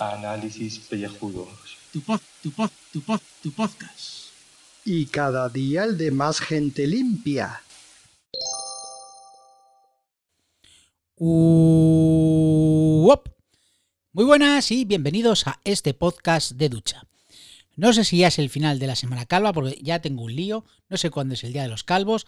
Análisis 0.00 0.80
pellejudos. 0.80 1.78
Tu 1.92 2.00
pod, 2.00 2.20
tu 2.42 2.50
pod, 2.50 2.70
tu 2.92 3.00
pod, 3.00 3.20
tu 3.42 3.52
podcast. 3.52 4.32
Y 4.84 5.06
cada 5.06 5.48
día 5.48 5.84
el 5.84 5.96
de 5.96 6.10
más 6.10 6.40
gente 6.40 6.88
limpia. 6.88 7.62
Uop. 11.16 12.48
Muy 14.14 14.24
buenas 14.24 14.72
y 14.72 14.84
bienvenidos 14.84 15.46
a 15.46 15.60
este 15.62 15.94
podcast 15.94 16.52
de 16.52 16.68
ducha. 16.70 17.06
No 17.76 17.92
sé 17.92 18.04
si 18.04 18.16
ya 18.18 18.28
es 18.28 18.38
el 18.38 18.48
final 18.48 18.78
de 18.78 18.86
la 18.86 18.96
semana 18.96 19.26
calva 19.26 19.52
porque 19.52 19.78
ya 19.82 20.00
tengo 20.00 20.24
un 20.24 20.34
lío, 20.34 20.64
no 20.88 20.96
sé 20.96 21.10
cuándo 21.10 21.34
es 21.34 21.44
el 21.44 21.52
día 21.52 21.62
de 21.62 21.68
los 21.68 21.84
calvos, 21.84 22.24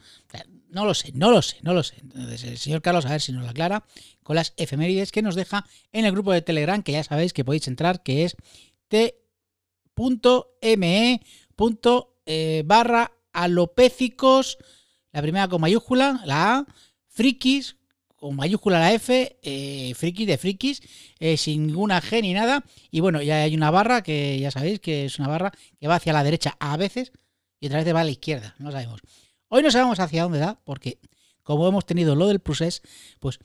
no 0.68 0.84
lo 0.84 0.92
sé, 0.92 1.10
no 1.14 1.30
lo 1.30 1.40
sé, 1.40 1.56
no 1.62 1.72
lo 1.72 1.82
sé. 1.82 1.96
Entonces 2.02 2.44
el 2.44 2.58
señor 2.58 2.82
Carlos 2.82 3.06
a 3.06 3.10
ver 3.10 3.22
si 3.22 3.32
nos 3.32 3.42
lo 3.42 3.48
aclara 3.48 3.86
con 4.22 4.36
las 4.36 4.52
efemérides 4.58 5.10
que 5.10 5.22
nos 5.22 5.34
deja 5.34 5.64
en 5.90 6.04
el 6.04 6.12
grupo 6.12 6.32
de 6.32 6.42
Telegram 6.42 6.82
que 6.82 6.92
ya 6.92 7.02
sabéis 7.02 7.32
que 7.32 7.46
podéis 7.46 7.66
entrar 7.66 8.02
que 8.02 8.24
es 8.24 8.36
t.me. 8.88 9.22
Barra 12.66 13.12
alopécicos, 13.32 14.58
la 15.12 15.22
primera 15.22 15.48
con 15.48 15.62
mayúscula, 15.62 16.20
la 16.26 16.58
A, 16.58 16.66
frikis 17.06 17.77
con 18.18 18.34
mayúscula 18.36 18.80
la 18.80 18.92
F, 18.92 19.38
eh, 19.42 19.92
frikis 19.94 20.26
de 20.26 20.38
frikis, 20.38 20.82
eh, 21.20 21.36
sin 21.36 21.68
ninguna 21.68 22.02
G 22.02 22.20
ni 22.20 22.34
nada. 22.34 22.64
Y 22.90 23.00
bueno, 23.00 23.22
ya 23.22 23.42
hay 23.42 23.54
una 23.54 23.70
barra 23.70 24.02
que 24.02 24.38
ya 24.38 24.50
sabéis 24.50 24.80
que 24.80 25.04
es 25.04 25.18
una 25.18 25.28
barra 25.28 25.52
que 25.78 25.86
va 25.86 25.94
hacia 25.94 26.12
la 26.12 26.24
derecha 26.24 26.56
a 26.58 26.76
veces 26.76 27.12
y 27.60 27.66
otra 27.66 27.82
vez 27.82 27.94
va 27.94 28.00
a 28.00 28.04
la 28.04 28.10
izquierda, 28.10 28.54
no 28.58 28.72
sabemos. 28.72 29.00
Hoy 29.48 29.62
no 29.62 29.70
sabemos 29.70 30.00
hacia 30.00 30.24
dónde 30.24 30.38
da, 30.38 30.60
porque 30.64 30.98
como 31.42 31.66
hemos 31.66 31.86
tenido 31.86 32.14
lo 32.14 32.26
del 32.26 32.40
procés, 32.40 32.82
pues 33.20 33.38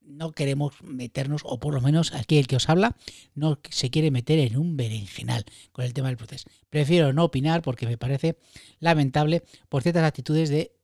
no 0.00 0.32
queremos 0.32 0.82
meternos, 0.82 1.42
o 1.44 1.60
por 1.60 1.72
lo 1.72 1.80
menos 1.80 2.12
aquí 2.12 2.38
el 2.38 2.48
que 2.48 2.56
os 2.56 2.68
habla, 2.68 2.96
no 3.34 3.60
se 3.70 3.90
quiere 3.90 4.10
meter 4.10 4.40
en 4.40 4.56
un 4.56 4.76
berenjenal 4.76 5.44
con 5.70 5.84
el 5.84 5.94
tema 5.94 6.08
del 6.08 6.16
proceso. 6.16 6.48
Prefiero 6.68 7.12
no 7.12 7.24
opinar 7.24 7.62
porque 7.62 7.86
me 7.86 7.96
parece 7.96 8.36
lamentable 8.80 9.44
por 9.68 9.82
ciertas 9.82 10.04
actitudes 10.04 10.50
de 10.50 10.74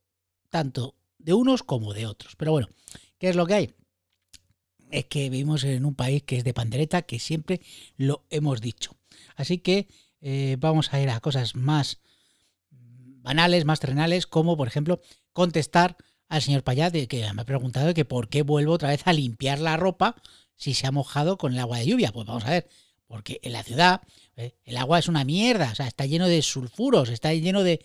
tanto 0.51 0.95
de 1.19 1.35
unos 1.35 1.63
como 1.63 1.93
de 1.93 2.07
otros. 2.07 2.37
Pero 2.37 2.53
bueno, 2.53 2.69
¿qué 3.19 3.29
es 3.29 3.37
lo 3.37 3.47
que 3.47 3.55
hay? 3.55 3.75
Es 4.91 5.05
que 5.07 5.29
vivimos 5.31 5.65
en 5.65 5.85
un 5.85 5.95
país 5.95 6.23
que 6.23 6.39
es 6.39 6.45
de 6.45 6.55
pandereta, 6.55 7.03
que 7.03 7.19
siempre 7.19 7.61
lo 7.97 8.25
hemos 8.31 8.61
dicho. 8.61 8.97
Así 9.37 9.59
que 9.59 9.89
eh, 10.21 10.57
vamos 10.59 10.93
a 10.93 11.01
ir 11.01 11.11
a 11.11 11.21
cosas 11.21 11.55
más 11.55 12.01
banales, 12.71 13.65
más 13.65 13.81
terrenales, 13.81 14.27
como 14.27 14.57
por 14.57 14.69
ejemplo 14.69 15.01
contestar 15.33 15.97
al 16.29 16.43
señor 16.43 16.63
Payat, 16.63 16.93
que 17.07 17.33
me 17.35 17.43
ha 17.43 17.45
preguntado 17.45 17.95
que 17.95 18.05
por 18.05 18.29
qué 18.29 18.43
vuelvo 18.43 18.73
otra 18.73 18.91
vez 18.91 19.03
a 19.07 19.13
limpiar 19.13 19.59
la 19.61 19.77
ropa 19.77 20.17
si 20.57 20.75
se 20.75 20.87
ha 20.87 20.93
mojado 20.93 21.39
con 21.39 21.53
el 21.53 21.59
agua 21.59 21.79
de 21.79 21.87
lluvia. 21.87 22.13
Pues 22.13 22.27
vamos 22.27 22.45
a 22.45 22.51
ver, 22.51 22.69
porque 23.07 23.41
en 23.43 23.53
la 23.53 23.63
ciudad 23.63 24.03
eh, 24.37 24.55
el 24.65 24.77
agua 24.77 24.99
es 24.99 25.09
una 25.09 25.25
mierda, 25.25 25.71
o 25.73 25.75
sea, 25.75 25.87
está 25.87 26.07
lleno 26.07 26.29
de 26.29 26.43
sulfuros, 26.43 27.09
está 27.09 27.33
lleno 27.33 27.63
de, 27.63 27.81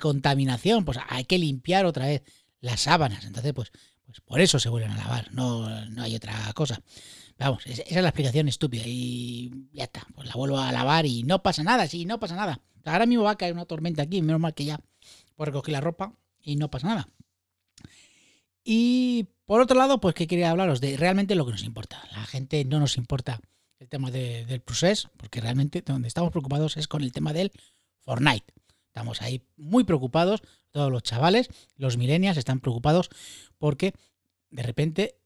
contaminación, 0.00 0.84
pues 0.84 0.98
hay 1.08 1.24
que 1.24 1.38
limpiar 1.38 1.86
otra 1.86 2.06
vez 2.06 2.22
las 2.60 2.80
sábanas. 2.80 3.24
Entonces, 3.24 3.52
pues, 3.52 3.70
pues 4.04 4.20
por 4.20 4.40
eso 4.40 4.58
se 4.58 4.68
vuelven 4.68 4.92
a 4.92 4.96
lavar, 4.96 5.32
no, 5.32 5.68
no 5.86 6.02
hay 6.02 6.14
otra 6.14 6.52
cosa. 6.54 6.80
Vamos, 7.38 7.66
esa 7.66 7.82
es 7.82 8.02
la 8.02 8.08
explicación 8.08 8.48
estúpida 8.48 8.84
y 8.86 9.68
ya 9.72 9.84
está, 9.84 10.06
pues 10.14 10.28
la 10.28 10.34
vuelvo 10.34 10.58
a 10.58 10.70
lavar 10.70 11.04
y 11.06 11.24
no 11.24 11.42
pasa 11.42 11.62
nada, 11.62 11.86
sí, 11.88 12.04
no 12.04 12.20
pasa 12.20 12.36
nada. 12.36 12.60
Ahora 12.84 13.06
mismo 13.06 13.24
va 13.24 13.32
a 13.32 13.38
caer 13.38 13.54
una 13.54 13.64
tormenta 13.64 14.02
aquí, 14.02 14.22
menos 14.22 14.40
mal 14.40 14.54
que 14.54 14.66
ya 14.66 14.80
puedo 15.34 15.46
recoger 15.50 15.72
la 15.72 15.80
ropa 15.80 16.14
y 16.40 16.56
no 16.56 16.70
pasa 16.70 16.88
nada. 16.88 17.08
Y 18.62 19.28
por 19.46 19.60
otro 19.60 19.76
lado, 19.76 20.00
pues 20.00 20.14
que 20.14 20.26
quería 20.26 20.50
hablaros 20.50 20.80
de 20.80 20.96
realmente 20.96 21.34
lo 21.34 21.44
que 21.44 21.52
nos 21.52 21.64
importa. 21.64 22.02
La 22.12 22.24
gente 22.24 22.64
no 22.64 22.80
nos 22.80 22.96
importa 22.96 23.40
el 23.78 23.88
tema 23.88 24.10
del 24.10 24.60
procés, 24.60 25.08
porque 25.16 25.40
realmente 25.40 25.82
donde 25.82 26.08
estamos 26.08 26.30
preocupados 26.30 26.76
es 26.76 26.88
con 26.88 27.02
el 27.02 27.12
tema 27.12 27.32
del 27.32 27.52
Fortnite. 28.00 28.54
Estamos 28.94 29.22
ahí 29.22 29.42
muy 29.56 29.82
preocupados, 29.82 30.42
todos 30.70 30.92
los 30.92 31.02
chavales, 31.02 31.48
los 31.76 31.96
millennials 31.96 32.38
están 32.38 32.60
preocupados 32.60 33.10
porque 33.58 33.92
de 34.50 34.62
repente 34.62 35.16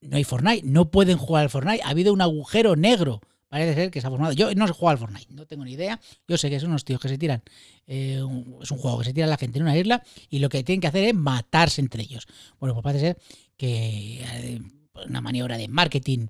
no 0.00 0.16
hay 0.16 0.24
Fortnite, 0.24 0.66
no 0.66 0.90
pueden 0.90 1.18
jugar 1.18 1.42
al 1.42 1.50
Fortnite, 1.50 1.82
ha 1.82 1.90
habido 1.90 2.14
un 2.14 2.22
agujero 2.22 2.76
negro 2.76 3.20
Parece 3.54 3.74
ser 3.74 3.90
que 3.92 4.00
se 4.00 4.08
ha 4.08 4.10
formado. 4.10 4.32
Yo 4.32 4.52
no 4.56 4.66
sé 4.66 4.72
jugar 4.72 4.94
al 4.94 4.98
Fortnite, 4.98 5.32
no 5.32 5.46
tengo 5.46 5.64
ni 5.64 5.74
idea. 5.74 6.00
Yo 6.26 6.36
sé 6.36 6.50
que 6.50 6.58
son 6.58 6.70
unos 6.70 6.84
tíos 6.84 7.00
que 7.00 7.08
se 7.08 7.18
tiran. 7.18 7.40
Eh, 7.86 8.20
es 8.60 8.70
un 8.72 8.78
juego 8.78 8.98
que 8.98 9.04
se 9.04 9.14
tira 9.14 9.28
la 9.28 9.36
gente 9.36 9.60
en 9.60 9.62
una 9.62 9.78
isla 9.78 10.02
y 10.28 10.40
lo 10.40 10.48
que 10.48 10.64
tienen 10.64 10.80
que 10.80 10.88
hacer 10.88 11.04
es 11.04 11.14
matarse 11.14 11.80
entre 11.80 12.02
ellos. 12.02 12.26
Bueno, 12.58 12.74
pues 12.74 12.82
parece 12.82 13.06
ser 13.06 13.18
que 13.56 14.24
eh, 14.24 14.60
una 15.06 15.20
maniobra 15.20 15.56
de 15.56 15.68
marketing, 15.68 16.26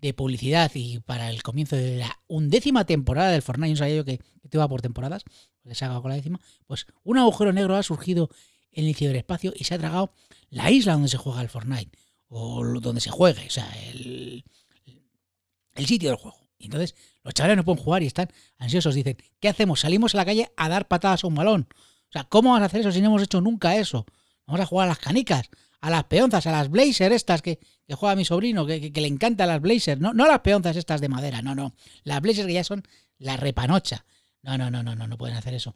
de 0.00 0.14
publicidad 0.14 0.70
y 0.74 1.00
para 1.00 1.30
el 1.30 1.42
comienzo 1.42 1.76
de 1.76 1.96
la 1.98 2.18
undécima 2.26 2.84
temporada 2.84 3.30
del 3.30 3.42
Fortnite, 3.42 3.70
no 3.70 3.76
sabía 3.76 3.96
yo 3.96 4.04
que, 4.04 4.18
que 4.18 4.48
te 4.48 4.56
iba 4.56 4.68
por 4.68 4.82
temporadas, 4.82 5.24
porque 5.62 5.74
se 5.74 5.84
haga 5.84 6.00
con 6.00 6.10
la 6.10 6.16
décima, 6.16 6.40
pues 6.66 6.86
un 7.02 7.18
agujero 7.18 7.52
negro 7.52 7.76
ha 7.76 7.82
surgido 7.82 8.30
en 8.72 8.86
el 8.86 8.94
ciberespacio 8.94 9.52
y 9.54 9.64
se 9.64 9.74
ha 9.74 9.78
tragado 9.78 10.12
la 10.48 10.70
isla 10.70 10.94
donde 10.94 11.08
se 11.08 11.16
juega 11.16 11.42
el 11.42 11.48
Fortnite, 11.48 11.90
o 12.28 12.64
donde 12.80 13.00
se 13.00 13.10
juegue, 13.10 13.46
o 13.46 13.50
sea, 13.50 13.70
el, 13.88 14.44
el 15.74 15.86
sitio 15.86 16.10
del 16.10 16.18
juego. 16.18 16.38
Y 16.58 16.66
entonces 16.66 16.94
los 17.24 17.34
chavales 17.34 17.56
no 17.56 17.64
pueden 17.64 17.82
jugar 17.82 18.02
y 18.02 18.06
están 18.06 18.28
ansiosos. 18.58 18.94
Dicen, 18.94 19.16
¿qué 19.40 19.48
hacemos? 19.48 19.80
Salimos 19.80 20.14
a 20.14 20.18
la 20.18 20.26
calle 20.26 20.52
a 20.56 20.68
dar 20.68 20.88
patadas 20.88 21.24
a 21.24 21.26
un 21.26 21.34
balón. 21.34 21.68
O 22.10 22.12
sea, 22.12 22.24
¿cómo 22.24 22.50
vamos 22.50 22.62
a 22.62 22.66
hacer 22.66 22.80
eso 22.80 22.92
si 22.92 23.00
no 23.00 23.06
hemos 23.08 23.22
hecho 23.22 23.40
nunca 23.40 23.76
eso? 23.76 24.04
Vamos 24.46 24.60
a 24.60 24.66
jugar 24.66 24.86
a 24.86 24.90
las 24.90 24.98
canicas, 24.98 25.48
a 25.80 25.90
las 25.90 26.04
peonzas, 26.04 26.46
a 26.46 26.52
las 26.52 26.70
blazers 26.70 27.14
estas 27.14 27.42
que, 27.42 27.58
juega 27.92 28.14
mi 28.14 28.24
sobrino, 28.24 28.66
que, 28.66 28.92
le 28.94 29.06
encantan 29.06 29.48
las 29.48 29.60
blazers. 29.60 30.00
No, 30.00 30.12
no 30.12 30.26
las 30.26 30.40
peonzas 30.40 30.76
estas 30.76 31.00
de 31.00 31.08
madera, 31.08 31.42
no, 31.42 31.54
no. 31.54 31.74
Las 32.04 32.20
blazers 32.20 32.46
que 32.46 32.54
ya 32.54 32.64
son 32.64 32.82
la 33.18 33.36
repanocha. 33.36 34.04
No, 34.42 34.56
no, 34.56 34.70
no, 34.70 34.82
no, 34.82 34.94
no, 34.94 35.06
no 35.06 35.18
pueden 35.18 35.36
hacer 35.36 35.54
eso. 35.54 35.74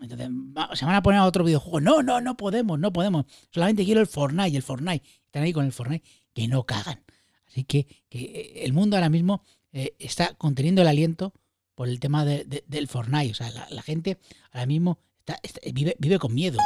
Entonces, 0.00 0.28
se 0.74 0.84
van 0.84 0.94
a 0.94 1.02
poner 1.02 1.20
a 1.20 1.24
otro 1.24 1.44
videojuego. 1.44 1.80
No, 1.80 2.02
no, 2.02 2.20
no 2.20 2.36
podemos, 2.36 2.78
no 2.78 2.92
podemos. 2.92 3.26
Solamente 3.50 3.84
quiero 3.84 4.00
el 4.00 4.06
Fortnite, 4.06 4.56
el 4.56 4.62
Fortnite. 4.62 5.04
Están 5.26 5.42
ahí 5.42 5.52
con 5.52 5.64
el 5.64 5.72
Fortnite, 5.72 6.08
que 6.32 6.46
no 6.46 6.64
cagan. 6.64 7.02
Así 7.48 7.64
que, 7.64 7.86
que 8.08 8.62
el 8.64 8.72
mundo 8.72 8.96
ahora 8.96 9.08
mismo 9.08 9.42
eh, 9.72 9.94
está 9.98 10.34
conteniendo 10.34 10.82
el 10.82 10.88
aliento 10.88 11.32
por 11.74 11.88
el 11.88 11.98
tema 11.98 12.24
del 12.24 12.88
Fortnite. 12.88 13.32
O 13.32 13.34
sea, 13.34 13.50
la, 13.50 13.82
gente 13.82 14.18
ahora 14.52 14.66
mismo 14.66 14.98
vive, 15.72 15.96
vive 15.98 16.18
con 16.20 16.34
miedo. 16.34 16.58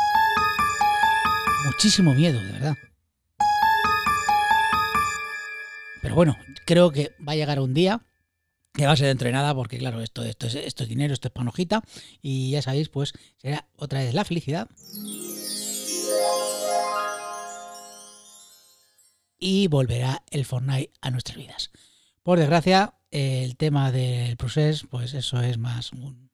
Muchísimo 1.64 2.14
miedo, 2.14 2.40
de 2.40 2.52
verdad. 2.52 2.76
Pero 6.02 6.14
bueno, 6.14 6.36
creo 6.66 6.90
que 6.90 7.12
va 7.26 7.32
a 7.32 7.36
llegar 7.36 7.60
un 7.60 7.74
día 7.74 8.00
que 8.72 8.86
va 8.86 8.92
a 8.92 8.96
ser 8.96 9.08
dentro 9.08 9.26
de 9.26 9.32
nada, 9.32 9.54
porque 9.54 9.76
claro, 9.76 10.00
esto, 10.00 10.22
esto, 10.22 10.46
es, 10.46 10.54
esto 10.54 10.84
es 10.84 10.88
dinero, 10.88 11.12
esto 11.12 11.28
es 11.28 11.34
panojita, 11.34 11.82
y 12.22 12.52
ya 12.52 12.62
sabéis, 12.62 12.88
pues 12.88 13.12
será 13.36 13.66
otra 13.76 14.00
vez 14.00 14.14
la 14.14 14.24
felicidad. 14.24 14.68
Y 19.40 19.66
volverá 19.66 20.22
el 20.30 20.44
Fortnite 20.44 20.92
a 21.00 21.10
nuestras 21.10 21.36
vidas. 21.36 21.70
Por 22.22 22.38
desgracia, 22.38 22.94
el 23.10 23.56
tema 23.56 23.90
del 23.90 24.36
proceso, 24.36 24.86
pues 24.88 25.14
eso 25.14 25.40
es 25.40 25.58
más 25.58 25.92
un... 25.92 26.30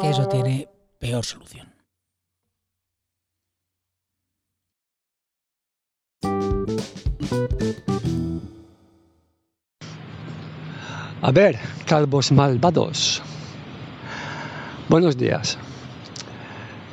que 0.00 0.10
eso 0.10 0.26
tiene 0.28 0.68
peor 0.98 1.24
solución. 1.24 1.75
A 11.22 11.32
ver, 11.32 11.58
calvos 11.86 12.30
malvados. 12.30 13.22
Buenos 14.88 15.16
días. 15.16 15.58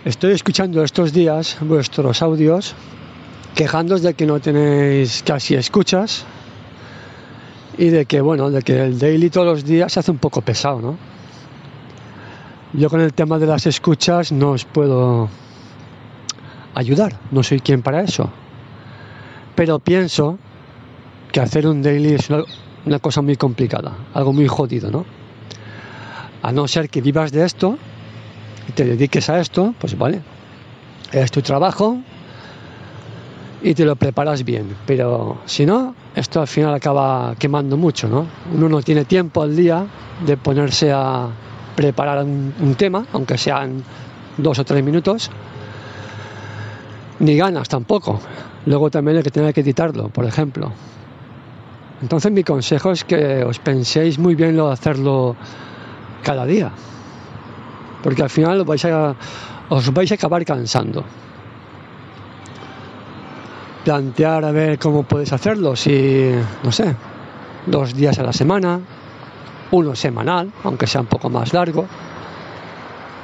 Estoy 0.05 0.31
escuchando 0.31 0.83
estos 0.83 1.13
días 1.13 1.57
vuestros 1.61 2.21
audios 2.21 2.73
quejándos 3.53 4.01
de 4.01 4.15
que 4.15 4.25
no 4.25 4.39
tenéis 4.39 5.21
casi 5.23 5.53
escuchas 5.53 6.25
y 7.77 7.89
de 7.89 8.05
que, 8.05 8.21
bueno, 8.21 8.49
de 8.49 8.63
que 8.63 8.83
el 8.83 8.97
daily 8.97 9.29
todos 9.29 9.45
los 9.45 9.63
días 9.63 9.93
se 9.93 9.99
hace 9.99 10.09
un 10.09 10.17
poco 10.17 10.41
pesado, 10.41 10.81
¿no? 10.81 10.97
Yo 12.73 12.89
con 12.89 13.01
el 13.01 13.13
tema 13.13 13.37
de 13.37 13.45
las 13.45 13.67
escuchas 13.67 14.31
no 14.31 14.51
os 14.51 14.65
puedo 14.65 15.29
ayudar, 16.73 17.19
no 17.29 17.43
soy 17.43 17.59
quien 17.59 17.83
para 17.83 18.01
eso. 18.01 18.31
Pero 19.55 19.79
pienso 19.79 20.37
que 21.31 21.39
hacer 21.39 21.67
un 21.67 21.81
daily 21.81 22.13
es 22.13 22.29
una, 22.29 22.99
cosa 22.99 23.21
muy 23.21 23.35
complicada, 23.35 23.95
algo 24.13 24.33
muy 24.33 24.47
jodido, 24.47 24.91
¿no? 24.91 25.05
A 26.41 26.51
no 26.51 26.67
ser 26.67 26.89
que 26.89 27.01
vivas 27.01 27.31
de 27.31 27.45
esto 27.45 27.77
y 28.67 28.71
te 28.73 28.85
dediques 28.85 29.29
a 29.29 29.39
esto, 29.39 29.73
pues 29.79 29.97
vale, 29.97 30.21
es 31.11 31.31
tu 31.31 31.41
trabajo, 31.41 31.99
y 33.63 33.73
te 33.73 33.85
lo 33.85 33.95
preparas 33.95 34.43
bien. 34.43 34.75
Pero 34.85 35.37
si 35.45 35.65
no, 35.65 35.95
esto 36.15 36.41
al 36.41 36.47
final 36.47 36.73
acaba 36.73 37.33
quemando 37.39 37.77
mucho, 37.77 38.07
¿no? 38.07 38.27
Uno 38.53 38.69
no 38.69 38.81
tiene 38.81 39.05
tiempo 39.05 39.41
al 39.41 39.55
día 39.55 39.85
de 40.25 40.37
ponerse 40.37 40.91
a 40.91 41.29
preparar 41.75 42.23
un, 42.23 42.75
tema, 42.77 43.05
aunque 43.13 43.37
sean 43.37 43.83
dos 44.37 44.59
o 44.59 44.65
tres 44.65 44.83
minutos, 44.83 45.31
ni 47.19 47.37
ganas 47.37 47.69
tampoco. 47.69 48.19
Luego 48.65 48.89
también 48.89 49.17
hay 49.17 49.23
que 49.23 49.31
tener 49.31 49.53
que 49.53 49.61
editarlo, 49.61 50.09
por 50.09 50.25
ejemplo. 50.25 50.71
Entonces 52.01 52.31
mi 52.31 52.43
consejo 52.43 52.91
es 52.91 53.03
que 53.03 53.43
os 53.43 53.59
penséis 53.59 54.19
muy 54.19 54.35
bien 54.35 54.57
lo 54.57 54.67
de 54.67 54.73
hacerlo 54.73 55.35
cada 56.23 56.45
día. 56.45 56.71
Porque 58.01 58.23
al 58.23 58.29
final 58.29 58.63
vais 58.65 58.83
a, 58.85 59.15
os 59.69 59.93
vais 59.93 60.11
a 60.11 60.15
acabar 60.15 60.43
cansando. 60.45 61.03
Plantear 63.85 64.45
a 64.45 64.51
ver 64.51 64.79
cómo 64.79 65.03
podéis 65.03 65.33
hacerlo, 65.33 65.75
si, 65.75 66.31
no 66.63 66.71
sé, 66.71 66.95
dos 67.65 67.93
días 67.93 68.17
a 68.19 68.23
la 68.23 68.33
semana, 68.33 68.79
uno 69.71 69.95
semanal, 69.95 70.51
aunque 70.63 70.87
sea 70.87 71.01
un 71.01 71.07
poco 71.07 71.29
más 71.29 71.53
largo, 71.53 71.85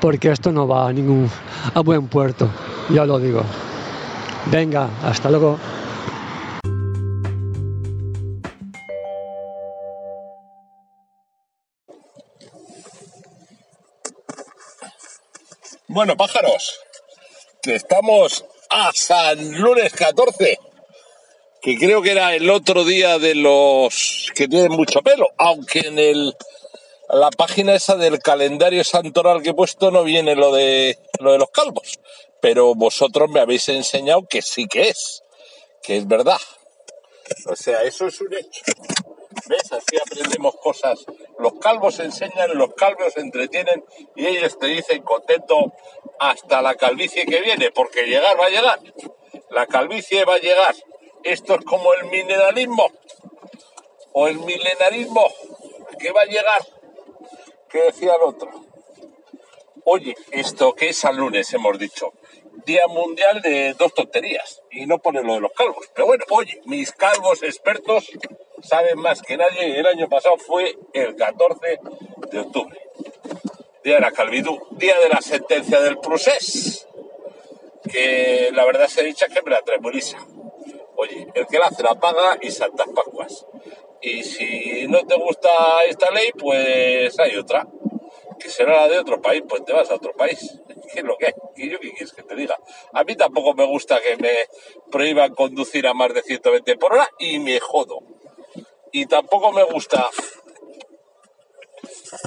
porque 0.02 0.32
esto 0.32 0.52
no 0.52 0.68
va 0.68 0.90
a 0.90 0.94
ningún 0.94 1.30
a 1.74 1.80
buen 1.82 2.08
puerto, 2.08 2.50
ya 2.90 3.06
lo 3.06 3.20
digo. 3.20 3.44
Venga, 4.48 4.90
hasta 5.04 5.30
luego. 5.30 5.60
Bueno, 15.88 16.16
pájaros, 16.16 16.80
que 17.62 17.76
estamos 17.76 18.46
a 18.70 18.92
San 18.94 19.60
Lunes 19.60 19.92
14, 19.94 20.60
que 21.62 21.78
creo 21.78 22.02
que 22.02 22.12
era 22.12 22.36
el 22.36 22.50
otro 22.50 22.86
día 22.86 23.18
de 23.20 23.36
los 23.36 24.32
que 24.36 24.48
tienen 24.48 24.72
mucho 24.72 25.02
pelo, 25.02 25.28
aunque 25.38 25.80
en 25.80 26.00
el 26.00 26.36
la 27.10 27.32
página 27.32 27.74
esa 27.74 27.96
del 27.96 28.20
calendario 28.20 28.84
santoral 28.84 29.42
que 29.42 29.50
he 29.50 29.54
puesto 29.56 29.90
no 29.90 30.04
viene 30.04 30.36
lo 30.36 30.54
de 30.54 31.00
lo 31.20 31.32
de 31.32 31.40
los 31.40 31.50
calvos, 31.50 32.00
pero 32.42 32.76
vosotros 32.76 33.30
me 33.30 33.40
habéis 33.40 33.70
enseñado 33.70 34.28
que 34.28 34.42
sí 34.42 34.68
que 34.68 34.90
es, 34.90 35.24
que 35.82 35.98
es 35.98 36.08
verdad. 36.08 36.40
O 37.46 37.56
sea, 37.56 37.84
eso 37.84 38.08
es 38.08 38.20
un 38.22 38.34
hecho. 38.34 38.62
¿Ves? 39.48 39.72
Así 39.72 39.98
aprendemos 40.04 40.56
cosas. 40.58 41.06
Los 41.38 41.54
calvos 41.60 42.00
enseñan, 42.00 42.58
los 42.58 42.74
calvos 42.74 43.16
entretienen 43.18 43.84
y 44.16 44.26
ellos 44.26 44.58
te 44.58 44.68
dicen 44.68 45.04
contento 45.04 45.74
hasta 46.20 46.62
la 46.62 46.76
calvicie 46.76 47.26
que 47.26 47.42
viene, 47.42 47.72
porque 47.72 48.06
llegar 48.06 48.40
va 48.40 48.46
a 48.46 48.50
llegar. 48.50 48.80
La 49.52 49.68
calvicie 49.68 50.26
va 50.26 50.36
a 50.36 50.40
llegar. 50.40 50.76
Esto 51.24 51.56
es 51.56 51.66
como 51.66 51.94
el 51.94 52.06
mineralismo 52.06 52.92
o 54.14 54.28
el 54.28 54.40
milenarismo 54.40 55.28
que 56.00 56.12
va 56.12 56.22
a 56.22 56.26
llegar. 56.26 56.66
¿Qué 57.70 57.84
decía 57.84 58.14
el 58.16 58.24
otro? 58.24 58.69
Oye, 59.92 60.16
esto 60.30 60.76
que 60.76 60.90
es 60.90 61.04
al 61.04 61.18
lunes, 61.18 61.52
hemos 61.52 61.80
dicho. 61.80 62.14
Día 62.64 62.86
Mundial 62.88 63.42
de 63.42 63.74
dos 63.74 63.92
tonterías. 63.92 64.62
Y 64.70 64.86
no 64.86 65.00
pone 65.00 65.24
lo 65.24 65.34
de 65.34 65.40
los 65.40 65.52
calvos. 65.52 65.90
Pero 65.96 66.06
bueno, 66.06 66.26
oye, 66.30 66.62
mis 66.66 66.92
calvos 66.92 67.42
expertos 67.42 68.12
saben 68.62 69.00
más 69.00 69.24
que 69.24 69.36
nadie. 69.36 69.80
El 69.80 69.88
año 69.88 70.08
pasado 70.08 70.38
fue 70.38 70.78
el 70.94 71.16
14 71.16 71.80
de 72.32 72.40
octubre. 72.40 72.80
Día 73.84 73.96
de 73.96 74.02
la 74.02 74.12
calvidú. 74.12 74.60
Día 74.78 74.94
de 75.00 75.10
la 75.10 75.22
sentencia 75.22 75.82
del 75.82 75.98
procés. 75.98 76.88
Que 77.92 78.52
la 78.54 78.66
verdad 78.66 78.90
se 78.90 79.02
ha 79.02 79.06
dicho 79.06 79.26
que 79.26 79.42
me 79.42 79.50
la 79.50 79.64
muy 79.82 80.00
Oye, 80.98 81.28
el 81.34 81.48
que 81.48 81.58
la 81.58 81.66
hace 81.66 81.82
la 81.82 81.96
paga 81.96 82.38
y 82.40 82.52
Santas 82.52 82.90
Pascuas. 82.94 83.48
Y 84.04 84.22
si 84.22 84.88
no 84.88 85.00
te 85.08 85.16
gusta 85.16 85.50
esta 85.88 86.12
ley, 86.12 86.30
pues 86.38 87.18
hay 87.20 87.36
otra 87.38 87.66
será 88.50 88.82
la 88.82 88.88
de 88.88 89.00
otro 89.00 89.22
país, 89.22 89.44
pues 89.48 89.64
te 89.66 89.74
vas 89.74 89.90
a 89.90 89.96
otro 89.96 90.14
país. 90.14 90.60
¿Qué 90.94 91.00
es 91.00 91.06
lo 91.06 91.18
que 91.18 91.34
yo 91.56 91.80
qué 91.80 91.92
quieres 91.92 92.14
que 92.14 92.24
te 92.24 92.36
diga? 92.36 92.58
A 92.94 93.04
mí 93.04 93.16
tampoco 93.16 93.54
me 93.54 93.66
gusta 93.66 94.00
que 94.02 94.18
me 94.18 94.34
prohíban 94.92 95.34
conducir 95.36 95.88
a 95.88 95.94
más 95.94 96.14
de 96.14 96.22
120 96.22 96.78
por 96.78 96.94
hora 96.94 97.10
y 97.20 97.40
me 97.40 97.60
jodo. 97.60 98.00
Y 98.92 99.06
tampoco 99.06 99.52
me 99.52 99.64
gusta 99.64 100.10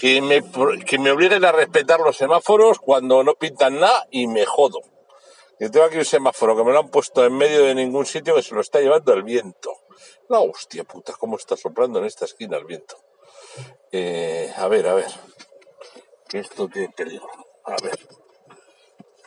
que 0.00 0.20
me, 0.22 0.42
que 0.84 0.98
me 0.98 1.10
obliguen 1.10 1.44
a 1.44 1.52
respetar 1.52 2.00
los 2.00 2.16
semáforos 2.16 2.78
cuando 2.78 3.24
no 3.24 3.34
pintan 3.34 3.80
nada 3.80 4.06
y 4.10 4.26
me 4.26 4.46
jodo. 4.46 4.80
Yo 5.58 5.70
tengo 5.70 5.86
aquí 5.86 5.98
un 5.98 6.04
semáforo 6.04 6.56
que 6.56 6.64
me 6.64 6.72
lo 6.72 6.80
han 6.80 6.88
puesto 6.88 7.24
en 7.24 7.36
medio 7.36 7.64
de 7.64 7.74
ningún 7.74 8.06
sitio 8.06 8.34
que 8.34 8.42
se 8.42 8.54
lo 8.54 8.60
está 8.60 8.80
llevando 8.80 9.12
el 9.12 9.22
viento. 9.22 9.72
La 10.28 10.40
hostia 10.40 10.84
puta, 10.84 11.12
cómo 11.18 11.36
está 11.36 11.56
soplando 11.56 11.98
en 11.98 12.06
esta 12.06 12.24
esquina 12.24 12.56
el 12.56 12.64
viento. 12.64 12.96
Eh, 13.90 14.52
a 14.56 14.66
ver, 14.68 14.88
a 14.88 14.94
ver 14.94 15.10
esto 16.38 16.68
tiene 16.68 16.88
peligro. 16.90 17.28
A 17.64 17.76
ver. 17.82 17.98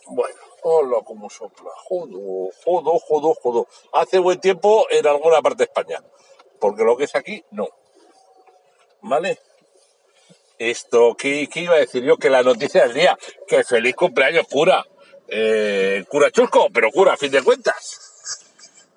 Bueno, 0.07 0.39
hola, 0.63 0.97
como 1.05 1.29
sopla. 1.29 1.71
Jodo, 1.75 2.49
jodo, 2.63 2.99
jodo, 2.99 3.33
jodo. 3.35 3.67
Hace 3.93 4.19
buen 4.19 4.39
tiempo 4.39 4.85
en 4.89 5.07
alguna 5.07 5.41
parte 5.41 5.59
de 5.59 5.63
España. 5.65 6.03
Porque 6.59 6.83
lo 6.83 6.95
que 6.97 7.05
es 7.05 7.15
aquí, 7.15 7.43
no. 7.51 7.67
¿Vale? 9.01 9.39
Esto, 10.57 11.15
¿qué, 11.17 11.47
qué 11.51 11.61
iba 11.61 11.75
a 11.75 11.79
decir 11.79 12.03
yo? 12.03 12.17
Que 12.17 12.29
la 12.29 12.43
noticia 12.43 12.83
del 12.83 12.93
día. 12.93 13.17
Que 13.47 13.63
feliz 13.63 13.95
cumpleaños, 13.95 14.47
cura. 14.47 14.85
Eh, 15.27 16.05
cura 16.07 16.31
chusco, 16.31 16.67
pero 16.71 16.91
cura, 16.91 17.13
a 17.13 17.17
fin 17.17 17.31
de 17.31 17.43
cuentas 17.43 18.14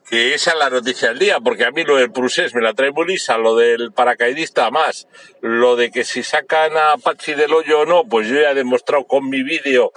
que 0.09 0.35
esa 0.35 0.53
es 0.53 0.59
la 0.59 0.71
noticia 0.71 1.09
del 1.09 1.19
día, 1.19 1.41
porque 1.41 1.65
a 1.65 1.71
mí 1.71 1.85
lo 1.85 1.97
del 1.97 2.11
Prusés 2.11 2.55
me 2.55 2.63
la 2.63 2.73
trae 2.73 2.93
muy 2.93 3.07
lisa, 3.07 3.37
lo 3.37 3.57
del 3.57 3.93
paracaidista 3.93 4.71
más, 4.71 5.07
lo 5.41 5.77
de 5.77 5.91
que 5.91 6.05
si 6.05 6.23
sacan 6.23 6.77
a 6.77 6.97
Pachi 6.97 7.35
del 7.35 7.53
hoyo 7.53 7.81
o 7.81 7.87
no, 7.87 8.05
pues 8.09 8.29
yo 8.29 8.41
ya 8.41 8.53
he 8.53 8.55
demostrado 8.55 9.05
con 9.05 9.29
mi 9.29 9.43
vídeo 9.43 9.93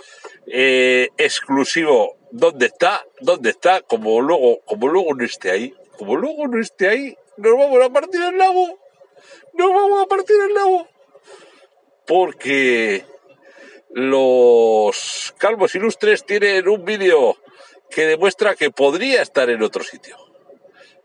eh, 0.48 1.10
exclusivo 1.18 2.18
dónde 2.32 2.66
está, 2.66 3.06
dónde 3.22 3.52
está, 3.52 3.82
como 3.82 4.22
luego, 4.22 4.60
como 4.66 4.90
luego 4.90 5.14
no 5.14 5.24
esté 5.24 5.52
ahí, 5.52 5.74
como 5.98 6.18
luego 6.18 6.48
no 6.48 6.60
esté 6.60 6.90
ahí, 6.90 7.16
nos 7.38 7.58
vamos 7.58 7.84
a 7.84 7.90
partir 7.90 8.22
el 8.22 8.38
lago, 8.38 8.80
nos 9.54 9.70
vamos 9.74 10.04
a 10.04 10.08
partir 10.08 10.36
el 10.42 10.54
lago, 10.54 10.88
porque 12.06 13.06
los 13.94 15.34
calvos 15.38 15.76
ilustres 15.76 16.26
tienen 16.26 16.68
un 16.68 16.84
vídeo 16.84 17.38
que 17.92 18.08
demuestra 18.08 18.56
que 18.56 18.72
podría 18.72 19.22
estar 19.22 19.50
en 19.50 19.62
otro 19.62 19.84
sitio. 19.84 20.18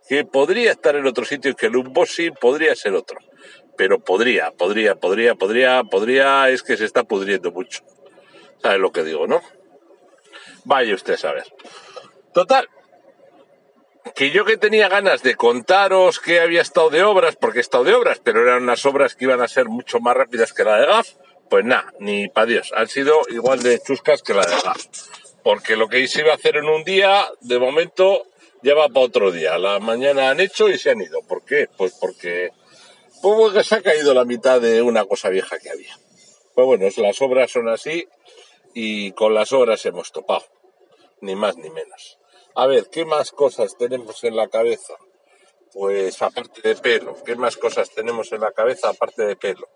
Que 0.09 0.25
podría 0.25 0.71
estar 0.71 0.95
en 0.97 1.07
otro 1.07 1.25
sitio 1.25 1.51
y 1.51 1.55
que 1.55 1.67
el 1.67 1.77
unboxing 1.77 2.35
podría 2.35 2.75
ser 2.77 2.95
otro. 2.95 3.19
Pero 3.77 3.99
podría, 3.99 4.53
podría, 4.53 4.95
podría, 4.95 5.35
podría, 5.35 5.83
podría, 5.85 6.49
es 6.49 6.63
que 6.63 6.77
se 6.77 6.85
está 6.85 7.03
pudriendo 7.05 7.51
mucho. 7.51 7.83
¿Sabes 8.63 8.79
lo 8.79 8.93
que 8.93 9.05
digo, 9.05 9.27
no? 9.27 9.43
Vaya 10.65 10.95
usted 10.95 11.15
a 11.15 11.19
saber. 11.19 11.45
Total, 12.33 12.69
que 14.15 14.31
yo 14.31 14.45
que 14.45 14.57
tenía 14.57 14.89
ganas 14.89 15.23
de 15.23 15.35
contaros 15.35 16.21
que 16.21 16.41
había 16.41 16.63
estado 16.63 16.91
de 16.91 17.03
obras, 17.03 17.37
porque 17.37 17.59
he 17.59 17.61
estado 17.61 17.85
de 17.85 17.95
obras, 17.95 18.21
pero 18.23 18.43
eran 18.43 18.63
unas 18.63 18.87
obras 18.87 19.15
que 19.15 19.25
iban 19.25 19.43
a 19.43 19.49
ser 19.49 19.67
mucho 19.67 20.01
más 20.01 20.17
rápidas 20.17 20.53
que 20.53 20.65
la 20.65 20.79
de 20.79 20.87
GAF, 20.87 21.09
pues 21.51 21.65
nada, 21.65 21.93
ni 21.99 22.29
para 22.29 22.47
Dios, 22.47 22.73
han 22.75 22.89
sido 22.89 23.21
igual 23.29 23.63
de 23.63 23.81
chuscas 23.81 24.23
que 24.23 24.35
la 24.35 24.47
de 24.47 24.55
GAF 24.55 24.87
porque 25.47 25.77
lo 25.77 25.87
que 25.87 26.09
se 26.09 26.23
iba 26.23 26.33
a 26.33 26.35
hacer 26.35 26.57
en 26.57 26.65
un 26.65 26.83
día, 26.83 27.25
de 27.41 27.61
momento, 27.61 28.27
ya 28.65 28.75
va 28.75 28.89
para 28.89 29.07
otro 29.07 29.31
día. 29.31 29.57
La 29.59 29.79
mañana 29.79 30.29
han 30.29 30.41
hecho 30.41 30.69
y 30.69 30.77
se 30.77 30.91
han 30.91 31.01
ido. 31.01 31.23
¿Por 31.23 31.45
qué? 31.45 31.69
Pues 31.77 31.97
porque, 32.01 32.51
pues 33.23 33.65
se 33.65 33.77
ha 33.77 33.81
caído 33.81 34.13
la 34.13 34.25
mitad 34.25 34.61
de 34.61 34.83
una 34.83 35.05
cosa 35.05 35.29
vieja 35.29 35.61
que 35.61 35.71
había. 35.71 35.97
Pues 36.53 36.67
bueno, 36.67 36.89
las 36.97 37.23
obras 37.23 37.53
son 37.53 37.69
así 37.69 38.09
y 38.75 39.13
con 39.13 39.35
las 39.35 39.53
obras 39.53 39.87
hemos 39.87 40.11
topado. 40.11 40.45
Ni 41.21 41.37
más 41.37 41.57
ni 41.57 41.71
menos. 41.71 42.19
A 42.57 42.67
ver, 42.67 42.89
¿qué 42.91 43.05
más 43.05 43.31
cosas 43.31 43.79
tenemos 43.79 44.25
en 44.25 44.35
la 44.35 44.49
cabeza? 44.49 44.95
Pues 45.73 46.23
aparte 46.23 46.61
de 46.61 46.75
pelo, 46.75 47.17
¿qué 47.25 47.37
más 47.37 47.57
cosas 47.57 47.91
tenemos 47.91 48.33
en 48.33 48.41
la 48.41 48.51
cabeza 48.51 48.89
aparte 48.89 49.25
de 49.25 49.37
pelo? 49.37 49.69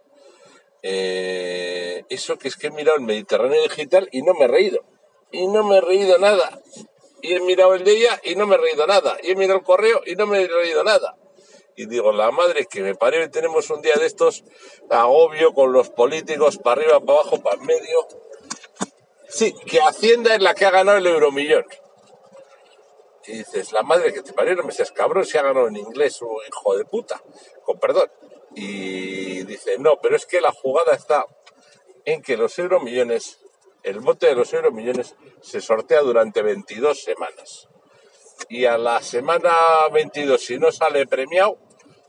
Eh, 0.82 2.02
eso 2.08 2.38
que 2.38 2.48
es 2.48 2.56
que 2.56 2.66
he 2.66 2.70
mirado 2.72 2.98
el 2.98 3.04
Mediterráneo 3.04 3.62
Digital 3.62 4.08
y 4.10 4.22
no 4.22 4.34
me 4.34 4.46
he 4.46 4.48
reído 4.48 4.84
y 5.32 5.46
no 5.46 5.64
me 5.64 5.78
he 5.78 5.80
reído 5.80 6.18
nada. 6.18 6.60
Y 7.22 7.34
he 7.34 7.40
mirado 7.40 7.74
el 7.74 7.84
de 7.84 7.92
ella 7.92 8.20
y 8.24 8.34
no 8.34 8.46
me 8.46 8.56
he 8.56 8.58
reído 8.58 8.86
nada. 8.86 9.16
Y 9.22 9.32
he 9.32 9.36
mirado 9.36 9.58
el 9.58 9.64
correo 9.64 10.02
y 10.06 10.14
no 10.14 10.26
me 10.26 10.42
he 10.42 10.48
reído 10.48 10.84
nada. 10.84 11.16
Y 11.76 11.86
digo, 11.86 12.12
la 12.12 12.30
madre 12.30 12.66
que 12.66 12.82
me 12.82 12.94
parió 12.94 13.22
y 13.22 13.30
tenemos 13.30 13.70
un 13.70 13.80
día 13.80 13.94
de 13.94 14.06
estos 14.06 14.44
agobio 14.90 15.54
con 15.54 15.72
los 15.72 15.90
políticos 15.90 16.58
para 16.58 16.80
arriba, 16.80 17.00
para 17.00 17.20
abajo, 17.20 17.40
para 17.40 17.60
medio. 17.62 18.06
Sí, 19.28 19.54
que 19.66 19.80
Hacienda 19.80 20.34
es 20.34 20.42
la 20.42 20.54
que 20.54 20.66
ha 20.66 20.70
ganado 20.70 20.98
el 20.98 21.06
euromillón. 21.06 21.64
Y 23.26 23.38
dices, 23.38 23.72
la 23.72 23.82
madre 23.82 24.12
que 24.12 24.22
te 24.22 24.32
parió, 24.32 24.56
no 24.56 24.64
me 24.64 24.72
seas 24.72 24.90
cabrón, 24.90 25.24
si 25.24 25.38
ha 25.38 25.42
ganado 25.42 25.68
en 25.68 25.76
inglés 25.76 26.20
un 26.20 26.36
hijo 26.48 26.76
de 26.76 26.84
puta, 26.84 27.22
con 27.64 27.78
perdón. 27.78 28.10
Y 28.54 29.44
dice, 29.44 29.78
no, 29.78 30.00
pero 30.00 30.16
es 30.16 30.26
que 30.26 30.40
la 30.40 30.50
jugada 30.50 30.94
está 30.94 31.26
en 32.04 32.22
que 32.22 32.36
los 32.36 32.58
euromillones 32.58 33.38
el 33.82 34.00
bote 34.00 34.26
de 34.26 34.34
los 34.34 34.52
millones 34.72 35.16
se 35.40 35.60
sortea 35.60 36.00
durante 36.00 36.42
22 36.42 37.02
semanas. 37.02 37.68
Y 38.48 38.64
a 38.64 38.78
la 38.78 39.02
semana 39.02 39.52
22, 39.92 40.40
si 40.40 40.58
no 40.58 40.72
sale 40.72 41.06
premiado, 41.06 41.58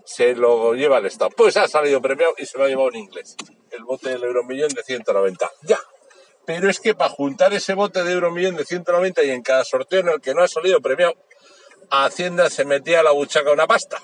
se 0.06 0.36
lo 0.36 0.74
lleva 0.74 0.98
el 0.98 1.06
Estado. 1.06 1.32
Pues 1.36 1.58
ha 1.58 1.68
salido 1.68 2.02
premiado 2.02 2.34
y 2.38 2.46
se 2.46 2.58
lo 2.58 2.64
ha 2.64 2.68
llevado 2.68 2.90
en 2.90 2.96
inglés. 2.96 3.36
El 3.70 3.84
bote 3.84 4.10
del 4.10 4.24
euromillón 4.24 4.70
de 4.70 4.84
190. 4.84 5.52
Ya. 5.64 5.80
pero 6.46 6.70
es 6.70 6.80
que 6.80 6.96
para 6.96 7.10
juntar 7.10 7.54
ese 7.54 7.74
bote 7.76 8.04
de 8.04 8.14
Euromillón 8.14 8.56
de 8.56 8.66
190 8.66 9.24
y 9.24 9.30
en 9.30 9.42
cada 9.42 9.64
sorteo 9.64 10.00
en 10.00 10.10
el 10.10 10.22
que 10.22 10.34
no 10.34 10.42
ha 10.42 10.48
salido 10.48 10.82
premiado, 10.82 11.14
Hacienda 11.90 12.50
se 12.50 12.66
metía 12.66 13.02
a 13.02 13.04
la 13.04 13.12
buchaca 13.12 13.52
una 13.52 13.68
pasta. 13.68 14.02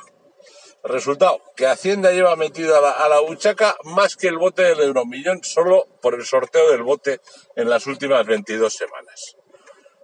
Resultado, 0.88 1.42
que 1.56 1.68
Hacienda 1.68 2.12
lleva 2.12 2.36
metido 2.36 2.78
a 2.78 2.82
la, 2.82 2.92
a 2.92 3.10
la 3.10 3.20
buchaca 3.20 3.76
más 3.84 4.16
que 4.16 4.28
el 4.28 4.38
bote 4.38 4.64
del 4.64 4.80
Euromillón 4.80 5.44
solo 5.44 5.86
por 6.02 6.16
el 6.16 6.26
sorteo 6.26 6.72
del 6.72 6.84
bote 6.84 7.20
en 7.56 7.70
las 7.70 7.88
últimas 7.88 8.26
22 8.26 8.74
semanas. 8.74 9.36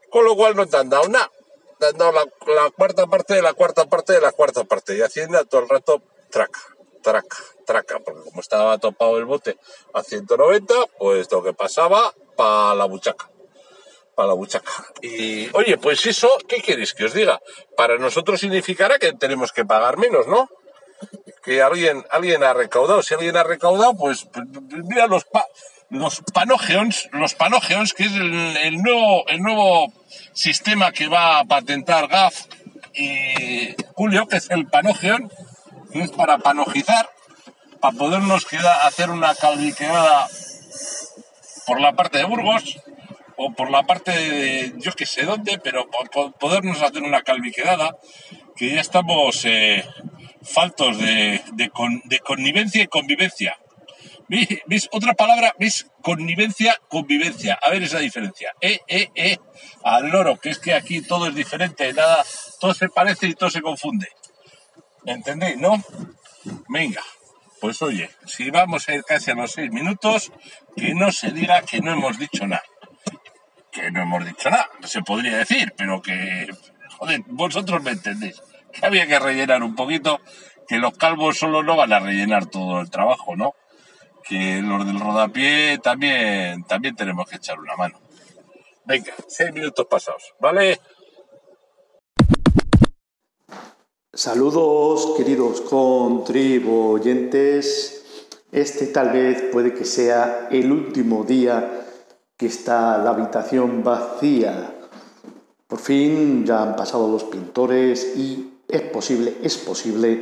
Con 0.09 0.25
lo 0.25 0.35
cual 0.35 0.55
no 0.55 0.67
te 0.67 0.77
han 0.77 0.89
dado 0.89 1.07
nada. 1.07 1.31
Te 1.79 1.87
han 1.87 1.97
dado 1.97 2.11
la, 2.11 2.25
la 2.53 2.69
cuarta 2.71 3.07
parte 3.07 3.33
de 3.33 3.41
la 3.41 3.53
cuarta 3.53 3.85
parte 3.85 4.13
de 4.13 4.21
la 4.21 4.31
cuarta 4.33 4.63
parte. 4.65 4.97
Y 4.97 5.01
Hacienda 5.01 5.45
todo 5.45 5.61
el 5.61 5.69
rato 5.69 6.01
traca, 6.29 6.59
traca, 7.01 7.37
traca. 7.65 7.99
Porque 7.99 8.21
como 8.21 8.41
estaba 8.41 8.77
topado 8.77 9.17
el 9.17 9.25
bote 9.25 9.57
a 9.93 10.03
190, 10.03 10.73
pues 10.99 11.31
lo 11.31 11.43
que 11.43 11.53
pasaba 11.53 12.13
para 12.35 12.75
la 12.75 12.85
buchaca. 12.85 13.29
Para 14.15 14.27
la 14.27 14.33
buchaca. 14.33 14.71
Y 15.01 15.49
oye, 15.55 15.77
pues 15.77 16.05
eso, 16.05 16.29
¿qué 16.47 16.61
queréis 16.61 16.93
que 16.93 17.05
os 17.05 17.13
diga? 17.13 17.41
Para 17.77 17.97
nosotros 17.97 18.39
significará 18.39 18.99
que 18.99 19.13
tenemos 19.13 19.51
que 19.51 19.63
pagar 19.65 19.97
menos, 19.97 20.27
¿no? 20.27 20.49
Que 21.43 21.61
alguien, 21.61 22.03
alguien 22.09 22.43
ha 22.43 22.53
recaudado. 22.53 23.01
Si 23.03 23.13
alguien 23.13 23.35
ha 23.37 23.43
recaudado, 23.43 23.95
pues, 23.95 24.27
mira 24.71 25.07
los 25.07 25.25
pa- 25.25 25.45
los 25.89 26.21
panogeons, 26.33 27.07
los 27.11 27.35
panogeons, 27.35 27.93
que 27.93 28.03
es 28.05 28.13
el, 28.13 28.77
nuevo, 28.81 29.27
el 29.27 29.39
nuevo 29.41 29.93
sistema 30.33 30.91
que 30.91 31.07
va 31.07 31.39
a 31.39 31.43
patentar 31.45 32.07
GAF 32.07 32.45
y 32.95 33.75
Julio, 33.93 34.27
que 34.27 34.37
es 34.37 34.49
el 34.49 34.67
panogeon, 34.67 35.31
que 35.91 36.01
es 36.01 36.11
para 36.11 36.37
panojizar, 36.39 37.09
para 37.79 37.95
podernos 37.97 38.47
hacer 38.83 39.09
una 39.11 39.35
calviqueada 39.35 40.27
por 41.67 41.79
la 41.79 41.93
parte 41.93 42.17
de 42.19 42.23
Burgos 42.25 42.79
o 43.37 43.51
por 43.53 43.69
la 43.69 43.83
parte 43.83 44.11
de 44.11 44.73
yo 44.77 44.93
que 44.93 45.05
sé 45.05 45.23
dónde, 45.23 45.59
pero 45.59 45.87
po- 45.89 46.05
po- 46.11 46.31
podernos 46.31 46.81
hacer 46.81 47.03
una 47.03 47.21
calviquedada, 47.23 47.95
que 48.55 48.73
ya 48.75 48.81
estamos 48.81 49.43
eh, 49.45 49.85
faltos 50.43 50.97
de, 50.97 51.41
de, 51.53 51.69
con- 51.69 52.01
de 52.05 52.19
connivencia 52.19 52.83
y 52.83 52.87
convivencia. 52.87 53.57
¿Veis? 54.67 54.87
Otra 54.91 55.13
palabra, 55.13 55.53
¿veis? 55.59 55.87
Connivencia, 56.01 56.75
convivencia. 56.87 57.59
A 57.61 57.69
ver 57.69 57.83
esa 57.83 57.99
diferencia. 57.99 58.53
Eh, 58.61 58.79
eh, 58.87 59.09
eh. 59.15 59.37
Al 59.83 60.09
loro, 60.09 60.39
que 60.39 60.49
es 60.49 60.59
que 60.59 60.73
aquí 60.73 61.01
todo 61.01 61.27
es 61.27 61.35
diferente, 61.35 61.91
nada, 61.93 62.23
todo 62.59 62.73
se 62.73 62.89
parece 62.89 63.27
y 63.27 63.33
todo 63.35 63.49
se 63.49 63.61
confunde. 63.61 64.07
¿Entendéis, 65.05 65.57
no? 65.57 65.83
Venga, 66.69 67.01
pues 67.59 67.81
oye, 67.81 68.09
si 68.25 68.49
vamos 68.49 68.87
a 68.89 68.95
ir 68.95 69.03
casi 69.03 69.31
a 69.31 69.35
los 69.35 69.51
seis 69.51 69.71
minutos, 69.71 70.31
que 70.75 70.93
no 70.95 71.11
se 71.11 71.31
diga 71.31 71.61
que 71.61 71.81
no 71.81 71.91
hemos 71.91 72.17
dicho 72.17 72.47
nada. 72.47 72.63
Que 73.71 73.91
no 73.91 74.01
hemos 74.01 74.25
dicho 74.25 74.49
nada, 74.49 74.69
se 74.83 75.01
podría 75.01 75.37
decir, 75.37 75.73
pero 75.77 76.01
que, 76.01 76.47
joder, 76.97 77.21
vosotros 77.27 77.83
me 77.83 77.91
entendéis. 77.91 78.41
Había 78.81 79.07
que 79.07 79.19
rellenar 79.19 79.63
un 79.63 79.75
poquito, 79.75 80.19
que 80.67 80.77
los 80.77 80.97
calvos 80.97 81.37
solo 81.37 81.63
no 81.63 81.75
van 81.75 81.93
a 81.93 81.99
rellenar 81.99 82.47
todo 82.47 82.81
el 82.81 82.89
trabajo, 82.89 83.35
¿no? 83.35 83.53
Que 84.23 84.61
los 84.61 84.85
del 84.85 84.99
rodapié 84.99 85.79
también, 85.79 86.63
también 86.63 86.95
tenemos 86.95 87.29
que 87.29 87.37
echar 87.37 87.59
una 87.59 87.75
mano. 87.75 87.99
Venga, 88.85 89.13
seis 89.27 89.53
minutos 89.53 89.85
pasados, 89.89 90.33
¿vale? 90.39 90.79
Saludos, 94.13 95.15
queridos 95.17 95.61
contribuyentes. 95.61 97.99
Este 98.51 98.87
tal 98.87 99.09
vez 99.09 99.41
puede 99.51 99.73
que 99.73 99.85
sea 99.85 100.49
el 100.51 100.71
último 100.71 101.23
día 101.23 101.87
que 102.37 102.45
está 102.45 102.99
la 102.99 103.09
habitación 103.09 103.83
vacía. 103.83 104.75
Por 105.67 105.79
fin 105.79 106.45
ya 106.45 106.61
han 106.61 106.75
pasado 106.75 107.07
los 107.07 107.23
pintores 107.23 108.15
y 108.15 108.52
es 108.67 108.81
posible, 108.81 109.37
es 109.43 109.57
posible 109.57 110.21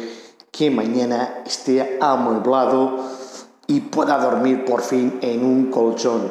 que 0.52 0.70
mañana 0.70 1.44
esté 1.46 1.98
amueblado 2.02 3.00
y 3.68 3.80
pueda 3.82 4.18
dormir 4.18 4.66
por 4.66 4.82
fin 4.82 5.20
en 5.22 5.46
un 5.46 5.72
colchón. 5.72 6.30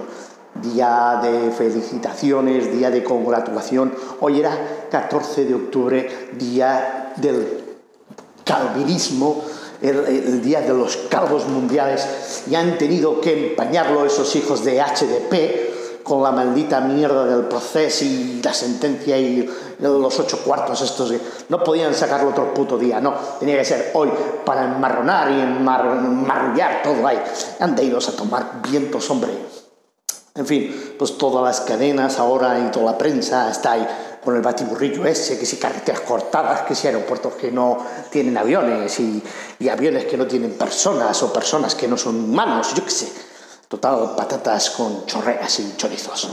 Día 0.63 1.21
de 1.23 1.53
felicitaciones, 1.53 2.77
día 2.77 2.91
de 2.91 3.05
congratulación. 3.05 3.95
Hoy 4.21 4.41
era 4.41 4.87
14 4.91 5.45
de 5.45 5.55
octubre, 5.55 6.29
día 6.37 7.15
del 7.17 7.65
calvinismo, 8.45 9.43
el, 9.81 10.43
día 10.43 10.61
de 10.61 10.75
los 10.75 10.97
calvos 11.09 11.47
mundiales, 11.47 12.45
y 12.51 12.57
han 12.57 12.77
tenido 12.77 13.21
que 13.21 13.51
empañarlo 13.51 14.05
esos 14.05 14.35
hijos 14.37 14.65
de 14.65 14.83
HDP 14.83 15.70
con 16.11 16.25
la 16.25 16.33
maldita 16.33 16.81
mierda 16.81 17.25
del 17.25 17.45
proceso 17.45 18.05
y 18.05 18.41
la 18.43 18.53
sentencia 18.53 19.17
y 19.17 19.49
los 19.79 20.19
ocho 20.19 20.39
cuartos 20.43 20.81
estos. 20.81 21.15
No 21.49 21.63
podían 21.63 21.95
sacarlo 21.95 22.31
otro 22.31 22.53
puto 22.53 22.77
día, 22.77 23.01
no. 23.01 23.15
Tenía 23.39 23.57
que 23.57 23.65
ser 23.65 23.93
hoy 23.95 24.11
para 24.45 24.65
enmarronar 24.65 25.31
y 25.31 25.35
enmar- 25.35 25.99
enmarrullar 25.99 26.83
todo 26.83 27.07
ahí. 27.07 27.23
Han 27.61 27.77
de 27.77 27.85
iros 27.85 28.09
a 28.09 28.17
tomar 28.17 28.61
vientos, 28.69 29.09
hombre. 29.09 29.31
En 30.35 30.47
fin, 30.47 30.95
pues 30.99 31.17
todas 31.17 31.45
las 31.45 31.61
cadenas 31.61 32.19
ahora 32.19 32.59
y 32.59 32.73
toda 32.73 32.87
la 32.91 32.99
prensa 32.99 33.49
está 33.49 33.73
ahí 33.73 33.87
con 34.25 34.35
el 34.35 34.43
batiburrillo 34.43 35.07
ese, 35.07 35.39
que 35.39 35.47
si 35.47 35.59
carreteras 35.59 36.01
cortadas, 36.01 36.63
que 36.63 36.75
si 36.75 36.89
aeropuertos 36.89 37.35
que 37.35 37.53
no 37.53 37.79
tienen 38.11 38.37
aviones 38.37 38.99
y, 38.99 39.23
y 39.61 39.69
aviones 39.69 40.07
que 40.07 40.17
no 40.17 40.27
tienen 40.27 40.55
personas 40.55 41.23
o 41.23 41.33
personas 41.33 41.77
que 41.77 41.87
no 41.87 41.97
son 41.97 42.17
humanos, 42.17 42.75
yo 42.75 42.85
qué 42.85 42.91
sé. 42.91 43.30
Total, 43.71 44.17
patatas 44.17 44.71
con 44.71 45.07
chorreras 45.07 45.61
y 45.61 45.77
chorizos. 45.77 46.29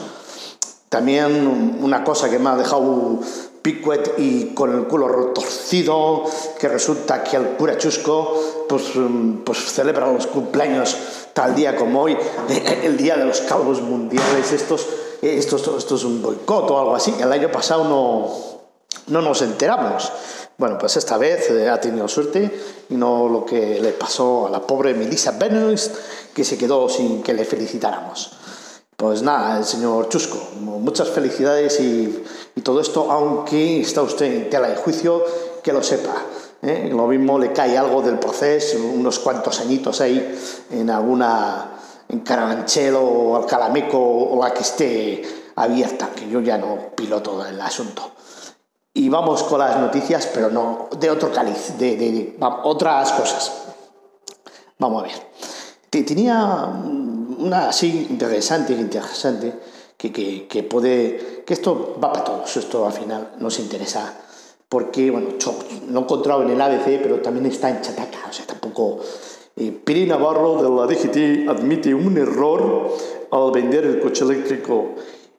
También 0.89 1.77
una 1.79 2.03
cosa 2.03 2.31
que 2.31 2.39
me 2.39 2.49
ha 2.49 2.55
dejado 2.55 3.19
picuet 3.61 4.15
y 4.17 4.55
con 4.55 4.73
el 4.73 4.87
culo 4.87 5.33
torcido, 5.35 6.23
que 6.59 6.67
resulta 6.67 7.23
que 7.23 7.37
el 7.37 7.49
cura 7.49 7.77
chusco 7.77 8.65
pues, 8.67 8.95
mm, 8.95 9.43
pues 9.43 9.59
celebra 9.71 10.11
los 10.11 10.25
cumpleaños 10.25 10.97
tal 11.33 11.53
día 11.53 11.75
como 11.75 12.01
hoy, 12.01 12.17
el 12.83 12.97
día 12.97 13.15
de 13.17 13.25
los 13.25 13.41
calvos 13.41 13.83
mundiales, 13.83 14.51
estos, 14.51 14.87
esto, 15.21 15.57
esto, 15.57 15.77
esto 15.77 15.95
es 15.95 16.03
un 16.05 16.23
boicot 16.23 16.71
o 16.71 16.79
algo 16.79 16.95
así. 16.95 17.13
El 17.19 17.31
año 17.31 17.51
pasado 17.51 17.83
no, 17.83 18.33
no 19.13 19.21
nos 19.21 19.43
enteramos. 19.43 20.11
Bueno, 20.57 20.79
pues 20.79 20.97
esta 20.97 21.19
vez 21.19 21.51
eh, 21.51 21.69
ha 21.69 21.79
tenido 21.79 22.07
suerte 22.07 22.49
y 22.89 22.95
no 22.95 23.29
lo 23.29 23.45
que 23.45 23.79
le 23.79 23.91
pasó 23.91 24.47
a 24.47 24.49
la 24.49 24.59
pobre 24.59 24.95
Melissa 24.95 25.33
Benoist, 25.33 25.95
que 26.37 26.43
se 26.43 26.55
quedó 26.55 26.87
sin 26.87 27.23
que 27.23 27.33
le 27.33 27.45
felicitáramos. 27.45 28.29
Pues 28.95 29.23
nada, 29.23 29.57
el 29.57 29.65
señor 29.65 30.07
Chusco, 30.09 30.37
muchas 30.59 31.09
felicidades 31.09 31.79
y, 31.79 32.23
y 32.55 32.61
todo 32.61 32.79
esto, 32.79 33.11
aunque 33.11 33.81
está 33.81 34.03
usted 34.03 34.27
en 34.27 34.49
tela 34.51 34.67
de 34.69 34.75
juicio, 34.75 35.23
que 35.63 35.73
lo 35.73 35.81
sepa. 35.81 36.13
¿eh? 36.61 36.91
Lo 36.93 37.07
mismo 37.07 37.39
le 37.39 37.53
cae 37.53 37.75
algo 37.75 38.03
del 38.03 38.19
proceso, 38.19 38.77
unos 38.77 39.17
cuantos 39.17 39.59
añitos 39.61 39.99
ahí 39.99 40.39
en 40.69 40.91
alguna, 40.91 41.71
en 42.07 42.19
Carabanchel 42.19 42.93
o 42.95 43.35
Alcalameco 43.35 43.97
o 43.97 44.39
la 44.43 44.53
que 44.53 44.61
esté 44.61 45.23
abierta, 45.55 46.11
que 46.15 46.29
yo 46.29 46.39
ya 46.41 46.59
no 46.59 46.91
piloto 46.95 47.43
el 47.47 47.59
asunto. 47.59 48.11
Y 48.93 49.09
vamos 49.09 49.41
con 49.41 49.57
las 49.59 49.75
noticias, 49.79 50.27
pero 50.31 50.51
no 50.51 50.87
de 50.99 51.09
otro 51.09 51.31
cáliz, 51.31 51.79
de, 51.79 51.97
de- 51.97 52.11
de- 52.11 52.37
va- 52.41 52.61
otras 52.63 53.11
cosas. 53.13 53.51
Vamos 54.77 55.01
a 55.03 55.07
ver. 55.07 55.27
Te- 55.89 56.03
Tenía 56.03 56.65
una 57.39 57.69
así 57.69 58.07
interesante, 58.09 58.73
interesante, 58.73 59.53
que, 59.97 60.11
que, 60.11 60.47
que 60.47 60.63
puede, 60.63 61.43
que 61.45 61.53
esto 61.53 61.97
va 62.03 62.11
para 62.13 62.23
todos, 62.23 62.55
esto 62.57 62.85
al 62.85 62.93
final 62.93 63.31
nos 63.39 63.59
interesa, 63.59 64.13
porque, 64.69 65.09
bueno, 65.11 65.29
yo 65.39 65.57
he 65.71 65.97
encontrado 65.99 66.43
en 66.43 66.49
el 66.51 66.61
ABC, 66.61 67.01
pero 67.01 67.21
también 67.21 67.45
está 67.47 67.69
en 67.69 67.81
Chataca, 67.81 68.19
o 68.29 68.33
sea, 68.33 68.45
tampoco... 68.45 68.99
Eh, 69.59 69.71
Piri 69.71 70.05
Navarro 70.05 70.61
de 70.61 70.69
la 70.69 70.85
DGT 70.85 71.49
admite 71.49 71.91
un 71.91 72.15
error 72.15 72.93
al 73.31 73.51
vender 73.51 73.85
el 73.85 73.99
coche 73.99 74.23
eléctrico. 74.23 74.93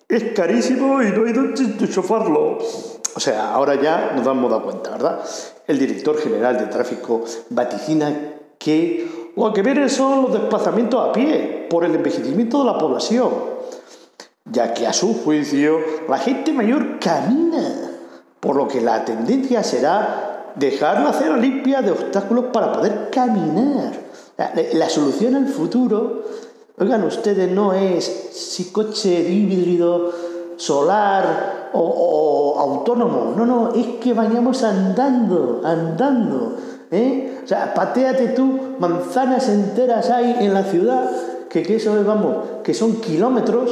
Es 0.08 0.32
carísimo 0.34 1.00
y 1.00 1.10
no 1.12 1.24
hay 1.24 1.32
donde 1.32 1.62
enchufarlo. 1.84 2.58
O 3.14 3.20
sea, 3.20 3.52
ahora 3.54 3.80
ya 3.80 4.12
nos 4.16 4.24
dado 4.24 4.64
cuenta, 4.64 4.90
¿verdad? 4.90 5.20
El 5.68 5.78
director 5.78 6.18
general 6.18 6.58
de 6.58 6.66
tráfico 6.66 7.22
vaticina 7.50 8.32
que 8.58 9.08
lo 9.46 9.52
que 9.52 9.62
viene 9.62 9.88
son 9.88 10.22
los 10.22 10.32
desplazamientos 10.32 11.08
a 11.08 11.12
pie 11.12 11.66
por 11.70 11.84
el 11.84 11.94
envejecimiento 11.94 12.58
de 12.60 12.64
la 12.64 12.78
población, 12.78 13.30
ya 14.44 14.74
que 14.74 14.86
a 14.86 14.92
su 14.92 15.14
juicio 15.22 15.78
la 16.08 16.18
gente 16.18 16.52
mayor 16.52 16.98
camina, 16.98 17.92
por 18.40 18.56
lo 18.56 18.66
que 18.66 18.80
la 18.80 19.04
tendencia 19.04 19.62
será 19.62 20.52
dejar 20.56 21.02
la 21.02 21.10
acera 21.10 21.36
limpia 21.36 21.82
de 21.82 21.92
obstáculos 21.92 22.46
para 22.52 22.72
poder 22.72 23.10
caminar. 23.10 23.92
La, 24.36 24.52
la 24.74 24.88
solución 24.88 25.34
al 25.34 25.48
futuro, 25.48 26.24
oigan 26.78 27.04
ustedes, 27.04 27.50
no 27.50 27.72
es 27.72 28.04
si 28.32 28.70
coche 28.72 29.28
híbrido, 29.28 30.12
solar 30.56 31.70
o, 31.72 31.80
o 31.80 32.58
autónomo, 32.60 33.32
no, 33.36 33.46
no, 33.46 33.72
es 33.74 33.86
que 34.00 34.12
vayamos 34.12 34.62
andando, 34.64 35.60
andando. 35.64 36.56
¿Eh? 36.90 37.40
O 37.44 37.46
sea, 37.46 37.74
pateate 37.74 38.28
tú 38.28 38.76
manzanas 38.78 39.48
enteras 39.48 40.10
hay 40.10 40.36
en 40.40 40.54
la 40.54 40.64
ciudad, 40.64 41.10
que, 41.48 41.62
que 41.62 41.76
eso 41.76 41.98
es, 41.98 42.04
vamos, 42.06 42.36
que 42.62 42.74
son 42.74 43.00
kilómetros 43.00 43.70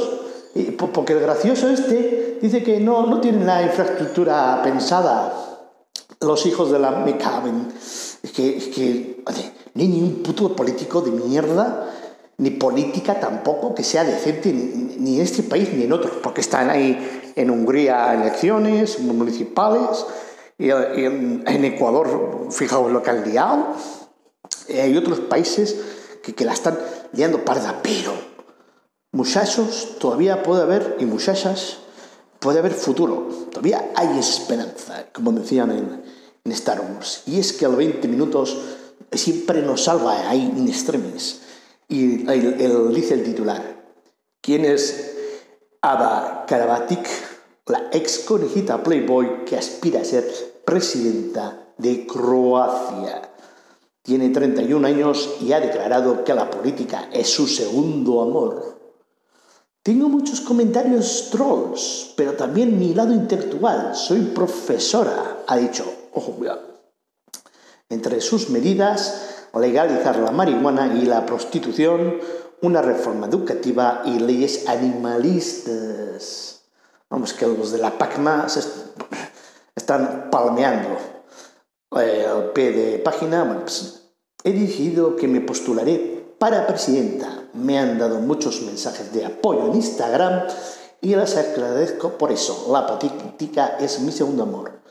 Y 0.55 0.71
po- 0.71 0.87
porque 0.87 1.13
el 1.13 1.19
gracioso 1.19 1.69
este 1.69 2.39
dice 2.41 2.63
que 2.63 2.79
no, 2.79 3.05
no 3.05 3.19
tienen 3.21 3.45
la 3.45 3.61
infraestructura 3.61 4.61
pensada 4.63 5.33
los 6.19 6.45
hijos 6.47 6.71
de 6.71 6.79
la 6.79 6.91
me 6.91 7.15
caben. 7.17 7.67
Es 8.23 8.31
que, 8.31 8.57
es 8.57 8.67
que 8.69 9.21
oye, 9.27 9.51
hay 9.75 9.87
ni 9.87 10.01
un 10.01 10.23
puto 10.23 10.55
político 10.55 11.01
de 11.01 11.11
mierda, 11.11 11.93
ni 12.39 12.49
política 12.51 13.19
tampoco, 13.19 13.75
que 13.75 13.83
sea 13.83 14.03
decente 14.03 14.51
ni, 14.51 14.95
ni 14.97 15.15
en 15.17 15.21
este 15.23 15.43
país 15.43 15.69
ni 15.73 15.83
en 15.83 15.93
otros, 15.93 16.13
porque 16.23 16.41
están 16.41 16.71
ahí 16.71 16.97
en 17.35 17.51
Hungría 17.51 18.15
elecciones 18.15 18.99
municipales, 18.99 20.05
y, 20.57 20.69
en, 20.71 21.43
Ecuador, 21.65 22.47
fijaos 22.51 22.91
lo 22.91 23.03
que 23.03 23.09
han 23.09 23.29
liado, 23.29 23.67
y 24.67 24.77
hay 24.77 24.97
otros 24.97 25.19
países 25.21 25.75
que, 26.23 26.33
que 26.33 26.45
la 26.45 26.53
están 26.53 26.77
liando 27.13 27.45
parda, 27.45 27.79
pero 27.83 28.13
muchachos, 29.11 29.95
todavía 29.99 30.43
puede 30.43 30.63
haber, 30.63 30.97
y 30.99 31.05
muchachas, 31.05 31.77
puede 32.39 32.59
haber 32.59 32.73
futuro, 32.73 33.29
todavía 33.51 33.91
hay 33.95 34.17
esperanza, 34.19 35.07
como 35.13 35.31
decían 35.31 35.71
en, 35.71 36.03
en 36.43 36.51
Star 36.51 36.81
Wars. 36.81 37.23
Y 37.25 37.39
es 37.39 37.53
que 37.53 37.65
a 37.65 37.69
los 37.69 37.77
20 37.77 38.07
minutos 38.07 38.57
siempre 39.11 39.61
nos 39.61 39.83
salva 39.85 40.29
ahí 40.29 40.53
in 40.55 40.67
extremis. 40.67 41.41
Y 41.87 42.29
el, 42.29 42.61
el- 42.61 42.93
dice 42.93 43.13
el 43.13 43.23
titular, 43.23 43.85
¿quién 44.41 44.65
es 44.65 45.13
Ada 45.81 46.45
Karabatic, 46.47 47.07
la 47.67 47.89
ex 47.91 48.19
conejita 48.19 48.81
Playboy 48.81 49.45
que 49.45 49.57
aspira 49.57 50.01
a 50.01 50.05
ser 50.05 50.25
presidenta 50.65 51.67
de 51.77 52.07
Croacia? 52.07 53.29
Tiene 54.01 54.29
31 54.29 54.87
años 54.87 55.35
y 55.41 55.51
ha 55.51 55.59
declarado 55.59 56.23
que 56.23 56.33
la 56.33 56.49
política 56.49 57.09
es 57.11 57.29
su 57.29 57.45
segundo 57.47 58.21
amor. 58.21 58.77
Tengo 59.83 60.09
muchos 60.09 60.41
comentarios 60.41 61.29
trolls, 61.31 62.13
pero 62.15 62.33
también 62.33 62.79
mi 62.79 62.93
lado 62.93 63.13
intelectual. 63.13 63.95
Soy 63.95 64.21
profesora, 64.33 65.43
ha 65.47 65.57
dicho. 65.57 65.85
Ojo, 66.13 66.33
cuidado. 66.33 66.61
Entre 67.89 68.19
sus 68.21 68.49
medidas, 68.49 69.47
legalizar 69.59 70.17
la 70.19 70.31
marihuana 70.31 70.97
y 71.01 71.05
la 71.05 71.25
prostitución, 71.25 72.19
una 72.61 72.81
reforma 72.81 73.27
educativa 73.27 74.03
y 74.05 74.19
leyes 74.19 74.67
animalistas. 74.67 76.56
Vamos, 77.09 77.33
que 77.33 77.47
los 77.47 77.71
de 77.71 77.77
la 77.79 77.97
PACMA 77.97 78.49
se 78.49 78.59
est- 78.59 78.75
están 79.75 80.29
palmeando. 80.29 80.89
Eh, 82.01 82.25
al 82.29 82.51
pie 82.51 82.71
de 82.71 82.99
página, 82.99 83.43
bueno, 83.43 83.61
pues, 83.61 84.09
he 84.43 84.51
decidido 84.51 85.15
que 85.15 85.27
me 85.27 85.39
postularé 85.41 86.35
para 86.37 86.67
presidenta. 86.67 87.45
Me 87.53 87.79
han 87.79 87.97
dado 87.97 88.19
muchos 88.19 88.61
mensajes 88.61 89.13
de 89.13 89.25
apoyo 89.25 89.67
en 89.67 89.75
Instagram 89.75 90.43
y 91.01 91.15
les 91.15 91.35
agradezco 91.37 92.17
por 92.17 92.31
eso. 92.31 92.67
La 92.71 92.85
política 92.85 93.77
es 93.79 93.99
mi 94.01 94.11
segundo 94.11 94.43
amor. 94.43 94.81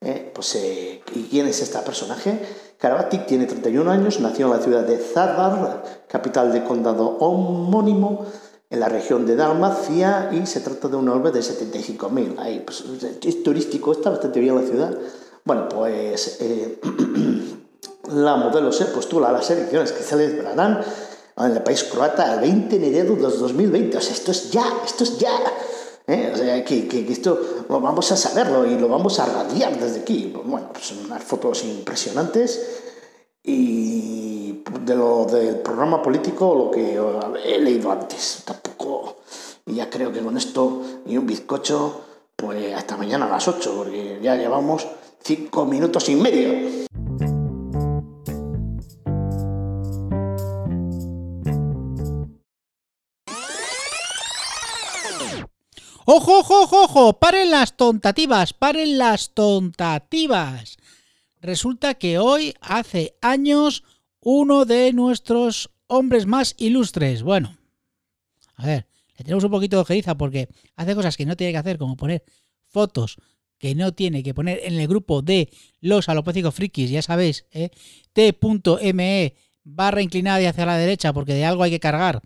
Eh, 0.00 0.30
pues, 0.34 0.54
eh, 0.54 1.02
¿Y 1.14 1.24
quién 1.24 1.46
es 1.48 1.60
este 1.62 1.78
personaje? 1.80 2.38
Karabatic 2.78 3.26
tiene 3.26 3.46
31 3.46 3.90
años, 3.90 4.20
nació 4.20 4.46
en 4.46 4.52
la 4.52 4.58
ciudad 4.62 4.82
de 4.84 4.98
Zadar, 4.98 5.82
capital 6.06 6.52
del 6.52 6.62
condado 6.64 7.16
homónimo, 7.18 8.26
en 8.70 8.80
la 8.80 8.88
región 8.88 9.26
de 9.26 9.36
Dalmacia, 9.36 10.30
y 10.32 10.46
se 10.46 10.60
trata 10.60 10.88
de 10.88 10.96
un 10.96 11.08
orbe 11.08 11.30
de 11.30 11.40
75.000. 11.40 12.38
Ahí, 12.38 12.62
pues, 12.66 12.84
es 13.24 13.42
turístico, 13.42 13.92
está 13.92 14.10
bastante 14.10 14.40
bien 14.40 14.56
la 14.56 14.62
ciudad. 14.62 14.96
Bueno, 15.44 15.68
pues 15.68 16.38
eh, 16.40 16.80
la 18.12 18.36
modelo 18.36 18.72
se 18.72 18.86
postula 18.86 19.28
a 19.28 19.32
las 19.32 19.48
elecciones 19.50 19.92
que 19.92 20.02
celebrarán 20.02 20.80
en 21.38 21.52
el 21.52 21.62
país 21.62 21.84
croata 21.84 22.34
el 22.34 22.40
20 22.40 22.78
de 22.78 22.86
enero 22.88 23.14
de 23.14 23.22
2020. 23.36 23.96
O 23.96 24.00
sea, 24.00 24.12
esto 24.14 24.30
es 24.32 24.50
ya, 24.50 24.64
esto 24.84 25.04
es 25.04 25.18
ya. 25.18 25.30
¿eh? 26.08 26.30
O 26.34 26.36
sea, 26.36 26.64
que, 26.64 26.88
que- 26.88 27.06
que 27.06 27.12
esto 27.12 27.38
vamos 27.68 28.10
a 28.10 28.16
saberlo 28.16 28.66
y 28.66 28.78
lo 28.78 28.88
vamos 28.88 29.18
a 29.20 29.26
radiar 29.26 29.78
desde 29.78 30.00
aquí. 30.00 30.32
Bueno, 30.44 30.70
pues 30.72 30.92
unas 30.92 31.22
fotos 31.22 31.62
impresionantes 31.64 32.60
y 33.44 34.25
de 34.86 34.94
lo 34.94 35.24
del 35.24 35.56
programa 35.56 36.00
político 36.00 36.54
lo 36.54 36.70
que 36.70 36.94
he 37.44 37.58
leído 37.58 37.90
antes. 37.90 38.42
Tampoco, 38.44 39.16
y 39.66 39.74
ya 39.74 39.90
creo 39.90 40.12
que 40.12 40.20
con 40.20 40.36
esto 40.36 40.82
y 41.04 41.16
un 41.16 41.26
bizcocho, 41.26 42.02
pues 42.36 42.72
hasta 42.72 42.96
mañana 42.96 43.26
a 43.26 43.30
las 43.30 43.48
8, 43.48 43.74
porque 43.76 44.20
ya 44.22 44.36
llevamos 44.36 44.86
5 45.24 45.64
minutos 45.66 46.08
y 46.08 46.14
medio. 46.14 46.86
¡Ojo, 56.08 56.38
ojo, 56.38 56.62
ojo, 56.62 56.82
ojo! 56.84 57.12
¡Paren 57.14 57.50
las 57.50 57.76
tontativas! 57.76 58.52
¡Paren 58.52 58.96
las 58.96 59.30
tontativas! 59.30 60.76
Resulta 61.40 61.94
que 61.94 62.20
hoy, 62.20 62.54
hace 62.60 63.16
años, 63.20 63.82
uno 64.28 64.64
de 64.64 64.92
nuestros 64.92 65.70
hombres 65.86 66.26
más 66.26 66.56
ilustres. 66.58 67.22
Bueno, 67.22 67.56
a 68.56 68.66
ver, 68.66 68.88
le 69.16 69.24
tenemos 69.24 69.44
un 69.44 69.52
poquito 69.52 69.76
de 69.76 69.82
ojeriza 69.82 70.16
porque 70.16 70.48
hace 70.74 70.96
cosas 70.96 71.16
que 71.16 71.24
no 71.24 71.36
tiene 71.36 71.52
que 71.52 71.58
hacer, 71.58 71.78
como 71.78 71.96
poner 71.96 72.24
fotos 72.66 73.18
que 73.56 73.76
no 73.76 73.94
tiene 73.94 74.24
que 74.24 74.34
poner 74.34 74.62
en 74.64 74.80
el 74.80 74.88
grupo 74.88 75.22
de 75.22 75.48
los 75.80 76.08
alopécicos 76.08 76.56
frikis, 76.56 76.90
ya 76.90 77.02
sabéis, 77.02 77.46
¿eh? 77.52 77.70
t.me 78.12 79.34
barra 79.62 80.02
inclinada 80.02 80.42
y 80.42 80.46
hacia 80.46 80.66
la 80.66 80.76
derecha, 80.76 81.12
porque 81.12 81.32
de 81.32 81.44
algo 81.44 81.62
hay 81.62 81.70
que 81.70 81.80
cargar. 81.80 82.20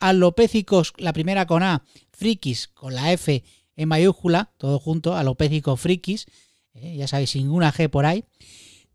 Alopécicos, 0.00 0.92
la 0.96 1.12
primera 1.12 1.46
con 1.46 1.62
A, 1.62 1.84
frikis 2.10 2.66
con 2.66 2.96
la 2.96 3.12
F 3.12 3.44
en 3.76 3.88
mayúscula, 3.88 4.52
todo 4.58 4.80
junto, 4.80 5.16
alopécicos 5.16 5.80
frikis, 5.80 6.26
¿eh? 6.74 6.96
ya 6.96 7.06
sabéis, 7.06 7.30
sin 7.30 7.48
una 7.48 7.72
G 7.72 7.88
por 7.88 8.06
ahí. 8.06 8.24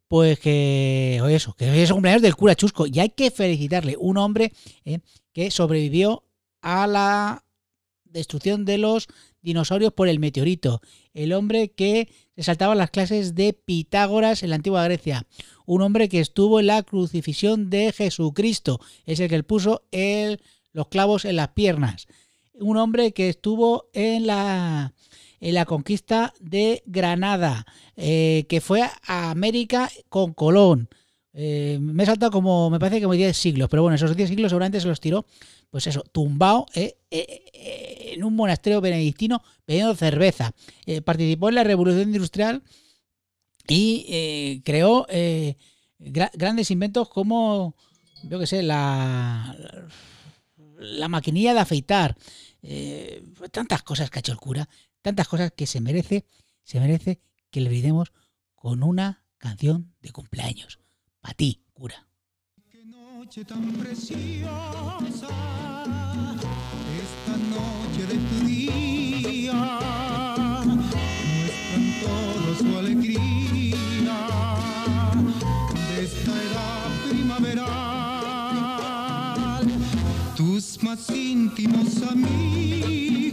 Pues 0.10 0.40
que, 0.40 1.22
eso, 1.30 1.54
que 1.54 1.70
hoy 1.70 1.78
es 1.78 1.90
el 1.90 1.94
cumpleaños 1.94 2.24
del 2.24 2.36
cura 2.36 2.56
Chusco. 2.56 2.88
Y 2.88 3.00
hay 3.00 3.10
que 3.10 3.30
felicitarle, 3.30 3.96
un 3.96 4.18
hombre 4.18 4.52
¿eh? 4.84 5.00
que 5.34 5.52
sobrevivió 5.52 6.24
a 6.62 6.88
la 6.88 7.46
destrucción 8.06 8.66
de 8.66 8.80
los 8.80 9.08
dinosaurios 9.44 9.94
por 9.94 10.08
el 10.08 10.18
meteorito, 10.18 10.82
el 11.14 11.32
hombre 11.32 11.70
que 11.70 12.10
se 12.36 12.42
saltaba 12.42 12.74
las 12.74 12.90
clases 12.90 13.36
de 13.36 13.54
Pitágoras 13.54 14.42
en 14.42 14.50
la 14.50 14.56
antigua 14.56 14.84
Grecia, 14.84 15.28
un 15.68 15.84
hombre 15.84 16.10
que 16.10 16.22
estuvo 16.22 16.60
en 16.60 16.66
la 16.66 16.82
crucifixión 16.82 17.70
de 17.70 17.94
Jesucristo, 17.94 18.82
es 19.06 19.20
el 19.20 19.30
que 19.30 19.38
le 19.38 19.44
puso 19.44 19.84
el, 19.92 20.42
los 20.74 20.88
clavos 20.88 21.24
en 21.24 21.36
las 21.36 21.50
piernas, 21.50 22.08
un 22.54 22.78
hombre 22.78 23.14
que 23.14 23.30
estuvo 23.30 23.90
en 23.94 24.26
la, 24.26 24.96
en 25.42 25.54
la 25.54 25.66
conquista 25.66 26.34
de 26.40 26.84
Granada, 26.86 27.66
eh, 27.96 28.46
que 28.50 28.62
fue 28.62 28.82
a 28.82 29.32
América 29.32 29.90
con 30.10 30.34
Colón. 30.34 30.90
Eh, 31.34 31.78
me 31.82 32.04
he 32.04 32.06
saltado 32.06 32.32
como, 32.32 32.70
me 32.70 32.80
parece 32.80 32.98
que 32.98 33.04
como 33.04 33.14
10 33.14 33.38
siglos, 33.38 33.70
pero 33.70 33.84
bueno, 33.84 33.96
esos 33.96 34.16
10 34.16 34.30
siglos 34.30 34.50
seguramente 34.50 34.82
se 34.82 34.88
los 34.88 35.00
tiró, 35.00 35.26
pues 35.70 35.86
eso, 35.88 36.02
tumbado 36.12 36.66
eh, 36.74 36.98
en 37.12 38.24
un 38.24 38.36
monasterio 38.36 38.82
benedictino 38.82 39.42
bebiendo 39.68 39.96
cerveza. 39.96 40.54
Participó 41.06 41.50
en 41.50 41.56
la 41.56 41.64
revolución 41.64 42.10
industrial 42.10 42.64
y 43.68 44.62
creó 44.66 45.06
gra- 46.00 46.32
grandes 46.34 46.72
inventos 46.72 47.10
como, 47.10 47.76
yo 48.24 48.40
que 48.40 48.48
sé, 48.48 48.64
la, 48.64 49.56
la 50.80 51.08
maquinilla 51.08 51.54
de 51.54 51.60
afeitar. 51.60 52.18
tantas 53.52 53.84
cosas 53.84 54.10
que 54.10 54.20
ha 54.20 54.22
hecho 54.22 54.32
el 54.32 54.40
cura, 54.40 54.68
tantas 55.02 55.28
cosas 55.28 55.52
que 55.56 55.68
se 55.68 55.82
merece, 55.82 56.26
se 56.64 56.80
merece 56.80 57.22
que 57.52 57.62
le 57.62 57.70
brindemos 57.70 58.12
con 58.56 58.84
una 58.84 59.26
canción 59.38 59.94
de 60.02 60.12
cumpleaños. 60.12 60.80
Para 61.22 61.34
ti, 61.34 61.64
cura. 61.74 62.08
Qué 62.70 62.86
noche 62.86 63.44
tan 63.46 63.72
preciosa, 63.74 65.28
esta 67.04 67.38
noche 67.38 68.06
de 68.08 68.18
tu 68.30 68.46
día, 68.46 69.80
muestran 70.66 71.86
todo 72.02 72.56
su 72.58 72.78
alegría 72.78 73.20
de 75.90 76.04
esta 76.04 76.32
edad 76.32 76.90
primaveral. 77.10 78.00
Tus 80.36 80.82
más 80.84 81.10
íntimos 81.10 82.02
amigos, 82.04 83.29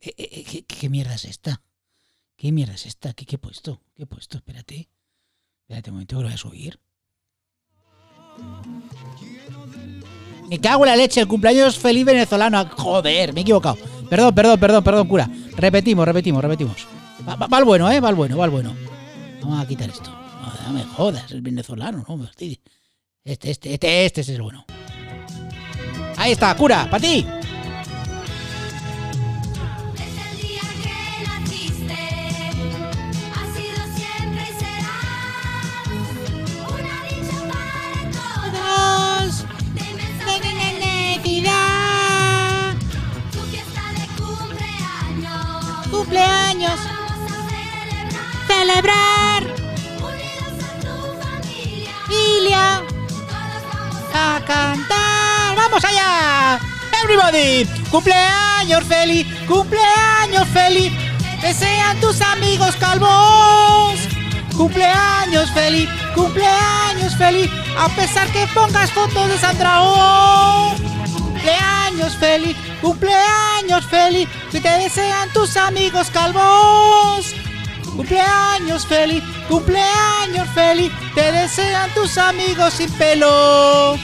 Eh, 0.00 0.44
¿Qué, 0.44 0.64
qué 0.64 0.88
mierda 0.88 1.14
es 1.14 1.24
esta? 1.24 1.62
¿Qué 2.36 2.52
mierda 2.52 2.74
es 2.74 2.86
esta? 2.86 3.12
¿Qué, 3.12 3.24
qué 3.26 3.36
he 3.36 3.38
puesto? 3.38 3.80
¿Qué 3.94 4.02
he 4.04 4.06
puesto? 4.06 4.36
Espérate. 4.38 4.88
Espérate 5.62 5.90
un 5.90 5.96
momento 5.96 6.16
lo 6.16 6.22
voy 6.24 6.32
a 6.32 6.36
subir. 6.36 6.80
Me 10.48 10.60
cago 10.60 10.84
en 10.84 10.90
la 10.90 10.96
leche, 10.96 11.20
el 11.20 11.28
cumpleaños 11.28 11.78
feliz 11.78 12.04
venezolano. 12.04 12.68
Joder, 12.76 13.32
me 13.32 13.40
he 13.40 13.42
equivocado. 13.42 13.78
Perdón, 14.10 14.34
perdón, 14.34 14.60
perdón, 14.60 14.84
perdón, 14.84 15.08
cura. 15.08 15.30
Repetimos, 15.56 16.04
repetimos, 16.06 16.42
repetimos. 16.42 16.86
Va, 17.26 17.36
va- 17.36 17.64
bueno, 17.64 17.90
¿eh? 17.90 18.00
Va 18.00 18.08
al 18.08 18.14
bueno, 18.14 18.36
va 18.36 18.44
al 18.44 18.50
bueno. 18.50 18.74
Vamos 19.40 19.64
a 19.64 19.66
quitar 19.68 19.88
esto. 19.88 20.10
No 20.66 20.72
me 20.72 20.84
jodas, 20.84 21.30
el 21.32 21.40
venezolano, 21.42 22.04
no 22.08 22.16
me 22.16 22.26
fastidies. 22.26 22.60
Este, 23.24 23.50
este, 23.50 23.72
este, 23.74 24.04
este 24.06 24.20
es 24.22 24.28
el 24.28 24.42
bueno. 24.42 24.64
Ahí 26.22 26.30
está, 26.30 26.54
cura, 26.54 26.86
para 26.88 27.00
ti. 27.00 27.26
Es 29.96 30.14
el 30.24 30.36
día 30.40 30.62
que 30.84 30.94
naciste, 31.26 32.02
ha 33.34 33.44
sido 33.56 33.80
siempre 33.96 34.42
y 34.48 34.52
será 34.62 34.98
una 36.68 36.96
dicha 37.10 37.38
para 37.50 38.00
todos, 38.52 39.30
de 39.74 39.82
inmensa 39.90 40.24
felicidad. 41.18 41.58
Tu 43.32 43.40
fiesta 43.50 43.82
de 43.98 44.04
cumpleaños, 44.22 45.90
Cumpleaños. 45.90 46.78
vamos 46.84 47.32
a 47.32 47.34
celebrar, 47.50 48.46
Celebrar. 48.46 49.42
unidos 50.06 50.54
a 50.62 50.72
tu 50.84 50.94
familia, 51.20 51.94
Ilia. 52.08 52.66
todos 53.26 53.62
vamos 53.74 54.14
a 54.14 54.36
a 54.36 54.40
cantar. 54.44 55.11
¡Vamos 55.72 55.90
allá! 55.90 56.60
Everybody, 57.02 57.64
cumpleaños 57.90 58.84
feliz, 58.84 59.26
cumpleaños 59.48 60.46
feliz. 60.48 60.92
Desean 61.40 61.98
tus 61.98 62.20
amigos 62.20 62.76
calvos. 62.76 63.98
Cumpleaños 64.54 65.50
feliz, 65.52 65.88
cumpleaños 66.14 67.16
feliz. 67.16 67.50
A 67.78 67.88
pesar 67.88 68.28
que 68.32 68.46
pongas 68.48 68.90
fotos 68.92 69.30
de 69.30 69.38
Sandra 69.38 69.78
Oh. 69.80 70.74
Cumpleaños 71.16 72.16
feliz, 72.16 72.54
cumpleaños 72.82 73.86
feliz. 73.86 74.28
Que 74.50 74.60
te 74.60 74.68
desean 74.68 75.32
tus 75.32 75.56
amigos 75.56 76.10
calvos. 76.10 77.34
Cumpleaños 77.96 78.86
feliz, 78.86 79.24
cumpleaños 79.48 80.48
feliz, 80.54 80.92
te 81.14 81.32
desean 81.32 81.88
tus 81.94 82.18
amigos 82.18 82.74
sin 82.74 82.90
pelo. 82.92 83.96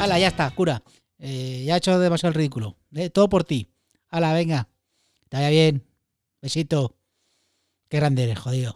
Hala, 0.00 0.18
ya 0.18 0.28
está, 0.28 0.48
cura. 0.48 0.80
Eh, 1.20 1.64
ya 1.66 1.74
he 1.74 1.78
hecho 1.78 1.98
demasiado 1.98 2.30
el 2.30 2.34
ridículo. 2.34 2.76
Eh, 2.92 3.10
todo 3.10 3.28
por 3.28 3.44
ti. 3.44 3.72
Hala, 4.08 4.32
venga. 4.32 4.68
Te 5.28 5.36
vaya 5.36 5.50
bien. 5.50 5.86
Besito. 6.40 6.96
Qué 7.88 7.98
grande 7.98 8.24
eres, 8.24 8.38
jodido. 8.38 8.74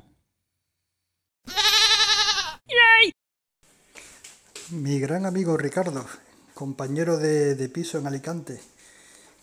Mi 4.70 4.98
gran 4.98 5.24
amigo 5.24 5.56
Ricardo, 5.56 6.04
compañero 6.54 7.18
de, 7.18 7.54
de 7.54 7.68
piso 7.68 7.98
en 7.98 8.06
Alicante, 8.06 8.60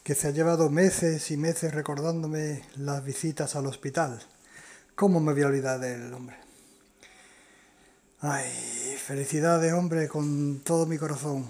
que 0.03 0.15
se 0.15 0.27
ha 0.27 0.31
llevado 0.31 0.69
meses 0.69 1.29
y 1.31 1.37
meses 1.37 1.73
recordándome 1.73 2.63
las 2.75 3.03
visitas 3.05 3.55
al 3.55 3.67
hospital. 3.67 4.21
¿Cómo 4.95 5.19
me 5.19 5.33
voy 5.33 5.43
a 5.43 5.47
olvidar 5.47 5.79
del 5.79 6.13
hombre? 6.13 6.37
Ay, 8.19 8.51
felicidades, 8.97 9.73
hombre, 9.73 10.07
con 10.07 10.59
todo 10.59 10.85
mi 10.85 10.97
corazón. 10.97 11.45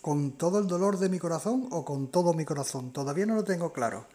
¿Con 0.00 0.32
todo 0.38 0.60
el 0.60 0.66
dolor 0.66 0.98
de 0.98 1.10
mi 1.10 1.18
corazón 1.18 1.68
o 1.70 1.84
con 1.84 2.10
todo 2.10 2.32
mi 2.32 2.46
corazón? 2.46 2.90
Todavía 2.90 3.26
no 3.26 3.34
lo 3.34 3.44
tengo 3.44 3.72
claro. 3.72 4.06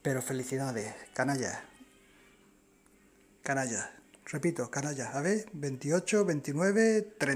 Pero 0.00 0.22
felicidades, 0.22 0.94
canalla. 1.12 1.64
Canalla. 3.42 3.90
Repito, 4.24 4.70
canalla. 4.70 5.10
A 5.10 5.20
ver, 5.20 5.46
28, 5.52 6.24
29, 6.24 7.02
30. 7.18 7.26